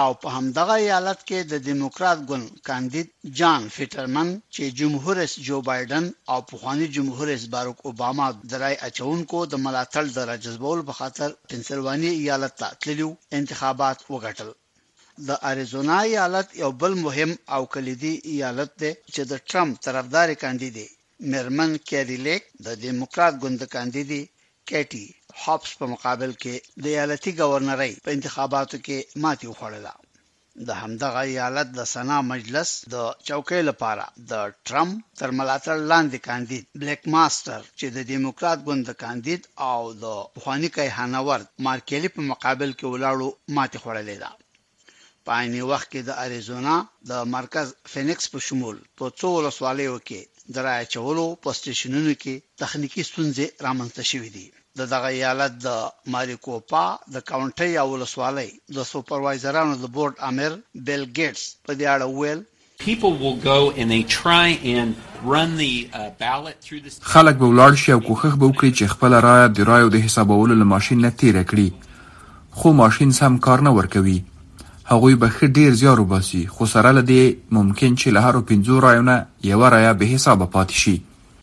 او 0.00 0.10
په 0.22 0.28
همدغه 0.36 0.74
ایالت 0.86 1.20
کې 1.28 1.38
د 1.52 1.52
دیموکرات 1.68 2.18
ګوند 2.28 2.46
کاندید 2.68 3.08
جان 3.38 3.62
فټرمن 3.76 4.28
چې 4.54 4.62
جمهور 4.80 5.14
رئیس 5.20 5.34
جو 5.46 5.56
بایدن 5.68 6.04
او 6.32 6.38
پخوانی 6.50 6.86
جمهور 6.96 7.24
رئیس 7.30 7.44
باراک 7.54 7.78
اوباما 7.88 8.26
درای 8.50 8.74
اچونکو 8.88 9.38
د 9.52 9.54
ملاتړ 9.64 10.04
د 10.12 10.18
راجذبول 10.30 10.78
په 10.88 10.92
خاطر 11.00 11.28
پنسلوانی 11.50 12.10
ایالت 12.22 12.52
ته 12.60 12.68
تللو 12.82 13.08
انتخابات 13.38 13.98
وګټل 14.12 14.50
د 15.28 15.30
اریزونا 15.50 15.98
ایالت 16.10 16.48
یو 16.62 16.70
بل 16.80 16.92
مهم 17.04 17.30
او 17.54 17.62
کلیدي 17.74 18.14
ایالت 18.34 18.70
دی 18.80 18.92
چې 19.14 19.22
د 19.30 19.32
ټرمپ 19.50 19.72
طرفدار 19.86 20.28
کاندید 20.42 20.76
مرمن 21.32 21.70
کیریلیک 21.88 22.42
د 22.64 22.66
دیموکرات 22.82 23.34
ګوند 23.42 23.60
کاندیدي 23.74 24.22
کیټي 24.70 25.06
هاپس 25.44 25.70
په 25.80 25.84
مقابل 25.92 26.30
کې 26.42 26.54
د 26.82 26.84
ایالتي 26.94 27.30
گورنرۍ 27.40 27.92
په 28.04 28.08
انتخاباتو 28.16 28.76
کې 28.86 28.98
ماتې 29.22 29.46
وخوړله 29.48 29.94
د 30.68 30.70
همدغه 30.82 31.20
ایالت 31.32 31.68
د 31.74 31.80
سنا 31.94 32.18
مجلس 32.32 32.70
د 32.94 32.96
چوکۍ 33.28 33.62
لپاره 33.70 34.04
د 34.30 34.32
ټرمپ 34.66 34.92
تر 35.20 35.28
ملاتړ 35.38 35.76
لاندې 35.92 36.18
کاندید 36.28 36.64
بلیک 36.80 37.02
ماستر 37.16 37.60
چې 37.78 37.86
د 37.96 37.98
دیموکرات 38.12 38.58
ګوند 38.66 38.86
کاندید 39.02 39.42
او 39.70 39.80
د 40.04 40.04
خواني 40.42 40.70
کای 40.76 40.88
هانورد 40.98 41.46
مارکلی 41.66 42.08
په 42.16 42.20
مقابل 42.32 42.70
کې 42.78 42.86
ولاړو 42.92 43.28
ماتې 43.56 43.78
خورلې 43.82 44.16
ده 44.22 44.30
په 45.24 45.30
عین 45.38 45.54
وخت 45.70 45.88
کې 45.92 46.00
د 46.04 46.10
اریزونا 46.24 46.74
د 47.10 47.12
مرکز 47.36 47.66
فینکس 47.92 48.24
په 48.32 48.38
شمول 48.46 48.76
په 48.98 49.04
څو 49.18 49.26
ولسوالیو 49.36 49.96
کې 50.08 50.20
درای 50.52 50.84
چولو 50.94 51.24
په 51.46 51.52
سټیشنونو 51.58 52.14
کې 52.22 52.40
تخنیکی 52.62 53.02
ستونزې 53.08 53.46
رامنځته 53.66 54.08
شوې 54.10 54.30
دي 54.36 54.46
د 54.80 54.88
دغه 54.92 55.08
ایالت 55.16 55.56
د 55.64 55.82
ماریکوپا 56.14 56.82
د 57.16 57.20
کاونټي 57.30 57.76
او 57.82 57.86
ولسوالۍ 57.92 58.48
د 58.78 58.88
سپروایزرانو 58.92 59.76
د 59.82 59.92
بورډ 59.98 60.22
امیر 60.30 60.56
بیل 60.90 61.04
ګیټس 61.18 61.44
په 61.68 61.78
دې 61.82 61.86
اړه 61.94 62.10
ویل 62.22 62.42
people 62.84 63.12
will 63.24 63.36
go 63.42 63.56
and 63.82 63.94
they 63.94 64.02
try 64.12 64.46
and 64.52 65.18
run 65.32 65.50
the 65.58 65.74
uh, 65.98 66.08
ballot 66.24 66.66
through 66.68 66.80
this 66.86 66.98
خلک 67.14 67.38
به 67.42 67.52
ولاړ 67.52 67.82
شي 67.84 67.92
او 67.92 68.00
کوښښ 68.00 68.42
به 68.42 68.50
وکړي 68.50 68.74
چې 68.76 68.96
خپل 68.96 69.18
رائے 69.28 69.48
د 69.60 69.70
رایو 69.72 69.92
د 69.96 70.04
حسابولو 70.08 70.58
له 70.62 70.70
ماشين 70.74 71.02
نه 71.06 71.14
تیر 71.24 71.40
کړي 71.54 72.60
خو 72.60 72.72
ماشين 72.84 73.18
سم 73.22 73.38
کار 73.48 73.66
نه 73.68 73.74
ورکوي 73.80 74.18
هغوی 74.92 75.14
به 75.20 75.28
خې 75.34 75.46
ډیر 75.56 75.70
زیار 75.80 75.98
وباسي 76.00 76.40
خو 76.54 76.66
سره 76.72 76.90
له 76.96 77.02
دې 77.10 77.24
ممکن 77.58 77.92
چې 78.00 78.08
له 78.16 78.20
هرو 78.26 78.40
پنځو 78.50 78.74
رایو 78.84 79.04
نه 79.10 79.16
یو 79.52 79.60
رایا 79.74 79.92
به 80.00 80.06
حساب 80.14 80.40
پاتې 80.54 80.76
شي 80.82 80.96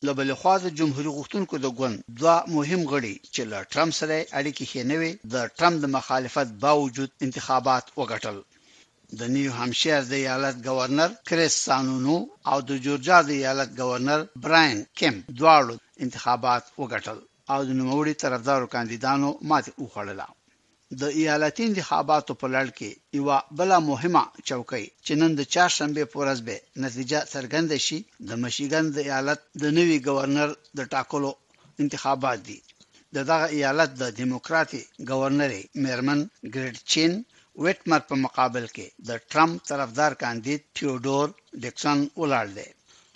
له 0.08 0.14
بلې 0.20 0.36
خوا 0.42 0.56
د 0.66 0.76
جمهوریت 0.80 1.16
غوښتونکو 1.18 1.56
د 1.66 1.74
ګوند 1.80 1.98
دوه 2.20 2.36
مهم 2.56 2.82
غړي 2.94 3.14
چې 3.34 3.42
له 3.52 3.58
ټرمپ 3.74 3.94
سره 4.02 4.18
اړیکې 4.40 4.66
ښې 4.70 4.82
نه 4.92 4.96
وي 5.02 5.12
د 5.34 5.50
ټرمپ 5.60 5.76
د 5.84 5.94
مخالفت 5.98 6.50
باوجود 6.66 7.12
انتخابات 7.28 7.86
وګټل 8.00 8.38
د 9.22 9.36
نیو 9.36 9.52
همشیر 9.60 10.00
د 10.12 10.14
ایالت 10.24 10.56
گورنر 10.68 11.10
کریس 11.30 11.54
سانونو 11.68 12.18
او 12.52 12.58
د 12.70 12.84
جورجیا 12.88 13.20
د 13.30 13.38
ایالت 13.42 13.70
گورنر 13.82 14.20
براین 14.48 14.80
کیم 15.02 15.16
دواړو 15.40 15.76
انتخابات 16.08 16.64
وګټل 16.82 17.18
او 17.54 17.60
د 17.70 17.78
نوموړي 17.80 18.14
طرفدارو 18.26 18.72
کاندیدانو 18.76 19.30
ماته 19.54 19.72
وخړله 19.84 20.28
د 21.02 21.04
ایالتي 21.22 21.64
انتخاباتو 21.66 22.32
په 22.42 22.48
لړ 22.56 22.66
کې 22.78 22.90
یو 23.18 23.26
بل 23.58 23.72
مهمه 23.90 24.24
چوکۍ 24.50 24.86
چې 25.06 25.12
نن 25.22 25.32
د 25.40 25.42
چهارشنبه 25.54 26.04
په 26.12 26.16
ورځ 26.22 26.40
به 26.48 26.56
نتیجه 26.84 27.20
څرګنده 27.34 27.78
شي 27.86 28.00
د 28.30 28.32
مشیګن 28.44 28.86
د 28.92 28.98
ایالت 29.10 29.42
د 29.62 29.64
نوي 29.78 29.98
گورنر 30.08 30.50
د 30.78 30.80
ټاکلو 30.94 31.32
انتخابات 31.84 32.40
دي 32.48 32.60
د 33.16 33.18
دغه 33.32 33.48
ایالت 33.58 33.92
د 34.02 34.04
دیموکراتي 34.20 34.82
گورنرې 35.12 35.64
مېرمن 35.84 36.20
ګریډ 36.54 36.78
چین 36.92 37.12
وټمر 37.64 38.02
په 38.10 38.16
مقابل 38.26 38.66
کې 38.76 38.88
د 39.10 39.10
ټرمپ 39.32 39.56
طرفدار 39.72 40.12
کاندید 40.24 40.62
ټیوډور 40.76 41.26
ډیکسن 41.64 42.00
ولاړ 42.22 42.48
دی 42.58 42.68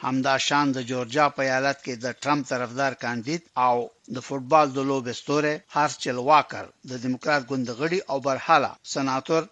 همدا 0.06 0.36
شان 0.48 0.66
د 0.72 0.78
جورجیا 0.90 1.26
په 1.36 1.42
ایالت 1.50 1.78
کې 1.86 1.94
د 2.04 2.06
ټرمپ 2.24 2.42
طرفدار 2.54 2.94
کاندید 3.04 3.42
او 3.68 3.76
د 4.16 4.18
فوتبال 4.28 4.68
د 4.74 4.80
لوبې 4.90 5.14
ستوره 5.22 5.54
هارچل 5.76 6.18
واکر 6.30 6.66
د 6.92 6.94
دیموکرات 7.04 7.44
ګوند 7.52 7.68
غړي 7.80 8.00
او 8.12 8.18
برحاله 8.28 8.72
سناتور 8.94 9.44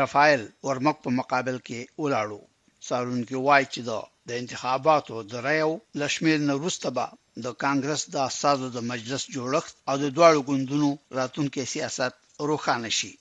رافائل 0.00 0.42
ورمک 0.68 0.96
په 1.04 1.10
مقابل 1.18 1.56
کې 1.68 1.80
ولاړو 2.02 2.40
سالون 2.88 3.20
کې 3.28 3.36
وایي 3.46 3.66
چې 3.74 3.80
دا 3.88 4.00
د 4.28 4.30
انتخاباتو 4.42 5.14
د 5.30 5.32
رایو 5.46 5.72
لشمیر 6.02 6.38
نورستبه 6.50 7.06
د 7.46 7.48
کانګرس 7.64 8.02
د 8.16 8.18
اساسو 8.28 8.66
د 8.76 8.78
مجلس 8.90 9.22
جوړښت 9.36 9.74
او 9.88 9.94
د 10.04 10.06
دواړو 10.18 10.40
ګوندونو 10.50 10.90
راتونکو 11.18 11.60
سیاست 11.72 12.14
روښانه 12.52 12.90
شي 13.00 13.12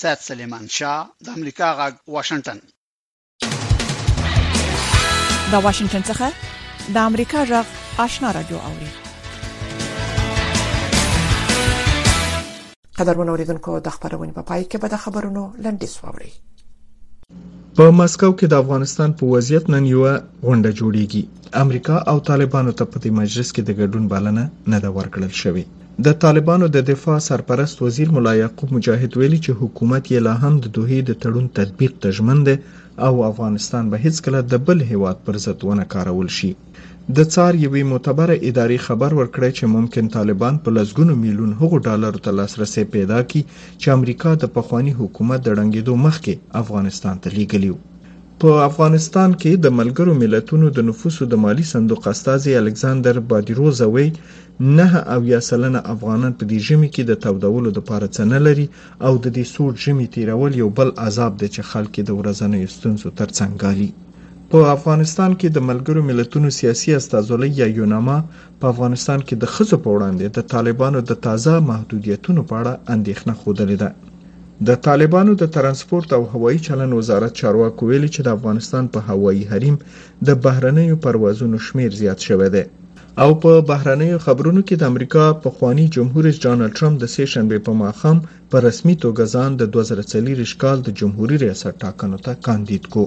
سات 0.00 0.18
سلیمان 0.28 0.64
شاه 0.80 1.00
د 1.28 1.30
امریکا 1.38 1.68
غا 1.80 1.86
واشنگټن 2.18 2.58
دا 5.52 5.58
واشنگټن 5.66 6.04
څخه 6.12 6.26
د 6.98 7.00
امریکا 7.08 7.40
غا 7.54 7.60
آشنا 8.04 8.28
راډیو 8.36 8.58
اوري 8.68 8.90
قدرمن 12.98 13.28
اوریدونکو 13.32 13.72
د 13.86 13.88
خبرونې 13.94 14.32
په 14.38 14.42
پای 14.48 14.62
کې 14.70 14.76
به 14.82 14.88
د 14.92 14.96
خبرونو 15.04 15.42
لنډیز 15.64 15.94
واوري 16.02 16.32
په 17.76 17.86
مسکو 18.00 18.28
کې 18.38 18.46
د 18.48 18.54
افغانستان 18.62 19.08
په 19.18 19.22
وضعیت 19.34 19.64
نن 19.74 19.84
یو 19.94 20.02
غونډه 20.46 20.70
جوړیږي 20.80 21.22
امریکا 21.64 21.96
او 22.10 22.16
طالبانو 22.30 22.72
ته 22.78 22.84
په 22.92 22.96
دې 23.02 23.10
مجلس 23.20 23.48
کې 23.54 23.62
د 23.64 23.70
ګډون 23.80 24.04
بلنه 24.12 24.44
نه 24.72 24.78
ده 24.82 24.90
ورکړل 24.98 25.32
شوې 25.42 25.64
د 26.06 26.08
طالبانو 26.24 26.66
د 26.76 26.78
دفاع 26.90 27.18
سرپرست 27.28 27.76
وزیر 27.84 28.08
مولا 28.14 28.34
یعقوب 28.42 28.68
مجاهد 28.76 29.10
ویلي 29.14 29.40
چې 29.46 29.58
حکومت 29.60 30.04
یې 30.12 30.20
لا 30.26 30.34
هم 30.42 30.54
د 30.64 30.66
دوه 30.76 30.92
د 31.04 31.10
تړون 31.22 31.46
تطبیق 31.58 31.92
ته 32.02 32.08
ژمن 32.16 32.38
دی 32.46 32.56
او 33.06 33.14
افغانستان 33.30 33.84
به 33.92 33.96
هیڅ 34.04 34.16
کله 34.24 34.38
د 34.42 34.54
بل 34.66 34.78
هیواد 34.92 35.16
پر 35.26 35.34
ضد 35.44 35.58
ونه 35.68 35.84
کارول 35.94 36.28
شي 36.38 36.50
د 37.16 37.18
څار 37.34 37.52
یوې 37.66 37.82
معتبره 37.92 38.34
ادارې 38.48 38.78
خبر 38.86 39.10
ورکړی 39.20 39.50
چې 39.58 39.64
ممکن 39.76 40.04
طالبان 40.16 40.54
په 40.64 40.68
لسګونو 40.76 41.12
میلیون 41.24 41.52
هغو 41.60 41.76
ډالرو 41.86 42.18
ته 42.24 42.30
لاسرسی 42.38 42.84
پیدا 42.94 43.18
کړي 43.30 43.42
چې 43.80 43.88
امریکا 43.96 44.30
د 44.36 44.44
پخوانی 44.56 44.92
حکومت 45.00 45.40
د 45.44 45.48
ړنګېدو 45.58 45.92
مخکې 46.06 46.32
افغانستان 46.62 47.14
ته 47.22 47.28
لیږلی 47.36 47.70
و 47.74 47.78
په 48.40 48.50
افغانستان 48.68 49.30
کې 49.40 49.52
د 49.64 49.66
ملګرو 49.80 50.12
ملتونو 50.22 50.66
د 50.76 50.78
نفوسو 50.88 51.22
د 51.28 51.34
مالی 51.44 51.64
صندوق 51.74 52.02
استازي 52.12 52.50
الکساندر 52.62 53.16
بادیروزوي 53.30 54.08
نه 54.76 54.88
او 55.14 55.20
یا 55.32 55.40
سلنه 55.50 55.80
افغانان 55.94 56.32
په 56.38 56.44
دې 56.50 56.58
ژمي 56.66 56.88
کې 56.94 57.02
د 57.06 57.12
تودولو 57.24 57.70
د 57.74 57.80
پاره 57.88 58.08
څنه 58.16 58.36
لري 58.46 58.66
او 59.06 59.12
د 59.24 59.26
دې 59.36 59.44
سوړ 59.54 59.70
ژمي 59.84 60.06
تیرول 60.16 60.52
یو 60.62 60.68
بل 60.78 60.88
عذاب 61.06 61.32
دی 61.40 61.48
چې 61.54 61.62
خلک 61.70 61.92
د 62.04 62.10
ورځنیو 62.20 62.68
ستونزو 62.76 63.08
ترڅنګ 63.20 63.52
غالي 63.64 63.90
په 64.60 64.64
افغانستان 64.76 65.30
کې 65.40 65.48
د 65.52 65.58
ملګرو 65.68 66.00
ملتونو 66.08 66.48
سیاسي 66.58 66.90
استازولۍ 66.96 67.50
یا 67.60 67.66
یوناما 67.78 68.18
په 68.60 68.64
افغانستان 68.72 69.20
کې 69.26 69.34
د 69.42 69.44
خزو 69.54 69.78
په 69.84 69.88
وړاندې 69.96 70.26
د 70.36 70.38
طالبانو 70.52 70.98
د 71.10 71.12
تازه 71.26 71.52
محدودیتونو 71.70 72.42
په 72.50 72.54
اړه 72.60 72.72
اندېښنه 72.94 73.32
خوده 73.40 73.64
ده 73.82 73.90
د 74.68 74.70
طالبانو 74.86 75.32
د 75.42 75.50
ترانسپورت 75.56 76.08
او 76.18 76.22
هوایی 76.34 76.58
چلن 76.66 76.90
وزارت 76.98 77.32
چارواکو 77.40 77.88
ویلي 77.88 78.10
چې 78.14 78.20
د 78.24 78.28
افغانستان 78.36 78.84
په 78.94 78.98
هوایی 79.08 79.44
حریم 79.52 79.76
د 80.28 80.38
بهرنیو 80.44 81.00
پروازونو 81.06 81.58
شمیر 81.70 81.90
زیات 82.02 82.18
شوی 82.28 82.48
دی 82.56 82.64
او 83.22 83.30
په 83.42 83.52
بهرنیو 83.70 84.22
خبرونو 84.26 84.60
کې 84.66 84.74
د 84.80 84.84
امریکا 84.92 85.24
په 85.42 85.54
خوانی 85.56 85.86
جمهور 85.96 86.22
رئیس 86.28 86.38
ډانلډ 86.44 86.70
ټرمپ 86.78 86.96
د 87.02 87.12
سیشن 87.16 87.44
په 87.68 87.76
ماخام 87.82 88.18
په 88.50 88.56
رسمي 88.68 88.96
توګه 89.04 89.24
ځان 89.34 89.50
د 89.64 89.72
2024 89.80 90.56
کال 90.64 90.86
د 90.88 90.96
جمهوریت 91.02 91.44
ریاست 91.46 91.74
ټاکنو 91.86 92.22
ته 92.28 92.32
کاندید 92.48 92.90
کو 92.96 93.06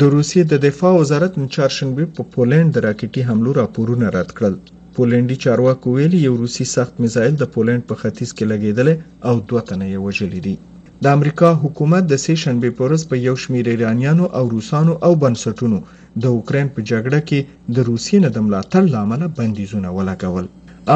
د 0.00 0.02
روسیې 0.14 0.42
د 0.52 0.54
دفاع 0.66 0.92
وزارت 1.02 1.32
چهارشنبه 1.54 2.04
په 2.16 2.22
پولند 2.34 2.68
د 2.72 2.76
راکټي 2.86 3.22
حملو 3.28 3.50
راپورونه 3.60 4.06
رد 4.16 4.30
کړل 4.36 4.54
پولندي 4.96 5.36
چارواکو 5.44 5.86
ویلي 5.96 6.18
یو 6.28 6.34
روسي 6.42 6.64
سخت 6.76 6.94
میزایل 7.02 7.34
د 7.38 7.44
پولند 7.54 7.82
په 7.88 7.94
ختیځ 8.00 8.30
کې 8.36 8.44
لګیدل 8.52 8.88
او 9.28 9.34
دوه 9.48 9.60
تنه 9.68 9.86
یې 9.92 9.98
وژلي 10.06 10.40
دي 10.46 10.54
د 11.02 11.04
امریکا 11.16 11.48
حکومت 11.62 12.02
د 12.08 12.14
سه 12.24 12.34
شنبه 12.44 12.68
پورز 12.78 13.02
په 13.10 13.16
یو 13.26 13.36
شمیر 13.44 13.66
ایرانیانو 13.72 14.24
او 14.38 14.44
روسانو 14.54 14.92
او 15.06 15.12
بنسټونو 15.22 15.78
د 16.22 16.24
اوکرين 16.34 16.66
په 16.74 16.80
جګړه 16.90 17.20
کې 17.28 17.38
د 17.74 17.76
روسیې 17.90 18.18
نه 18.24 18.30
د 18.32 18.38
ملاتړ 18.46 18.82
لامل 18.94 19.22
بندیزونه 19.38 19.88
ولګول 19.96 20.46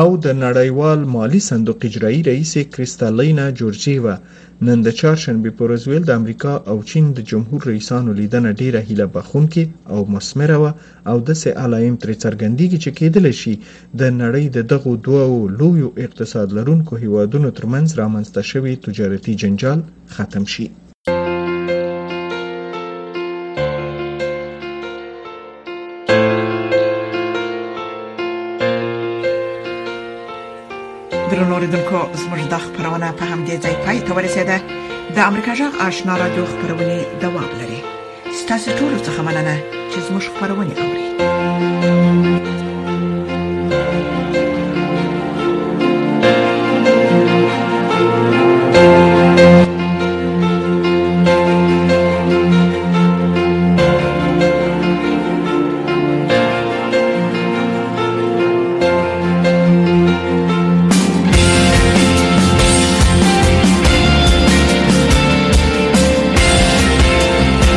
او 0.00 0.08
د 0.24 0.26
نړیوال 0.44 1.00
مالی 1.14 1.38
صندوق 1.48 1.78
اجرایی 1.84 2.22
رئیس 2.30 2.52
کریستالینا 2.74 3.46
جورجیوا 3.60 4.14
نن 4.68 4.78
د 4.86 4.94
چهارشنبه 4.98 5.50
په 5.60 5.68
ورځ 5.68 5.82
ویل 5.88 6.02
د 6.08 6.12
امریکا 6.22 6.54
او 6.72 6.76
چین 6.90 7.04
د 7.18 7.24
جمهور 7.30 7.60
رئیسانو 7.70 8.10
لیدنه 8.20 8.50
ډیره 8.60 8.80
هیله 8.88 9.06
بخونکې 9.16 9.64
او 9.92 10.00
مثمره 10.14 10.56
وه 10.62 10.72
او 11.12 11.16
د 11.30 11.38
سه 11.42 11.50
الایم 11.64 11.94
تر 12.02 12.10
څرګندېږي 12.22 12.78
چې 12.84 12.90
کېدل 12.98 13.26
شي 13.42 13.54
د 14.02 14.12
نړۍ 14.20 14.44
د 14.56 14.58
دغو 14.74 14.92
دوو 15.06 15.38
لویو 15.62 15.88
اقتصاد 16.08 16.48
لرونکو 16.58 16.92
هیوادونو 17.06 17.48
ترمنځ 17.62 17.88
رامنځته 18.02 18.40
شوی 18.50 18.74
تجارتي 18.88 19.32
جنجال 19.44 19.78
ختم 20.18 20.44
شي 20.56 20.66
همدې 33.32 33.54
ځای 33.64 33.74
پای 33.84 33.98
ته 34.06 34.12
ورسېده 34.14 34.56
د 35.14 35.18
امریکا 35.28 35.52
جغ 35.58 35.72
آشنا 35.88 36.14
را 36.20 36.28
دوه 36.36 36.48
خبرونه 36.52 36.96
دوام 37.22 37.48
لري 37.60 37.80
ستاسو 38.40 38.68
ټول 38.78 38.92
څه 39.06 39.20
مننه 39.26 39.54
چې 39.90 39.98
زموږ 40.06 40.24
خبرونه 40.38 40.72
اوري 40.82 41.07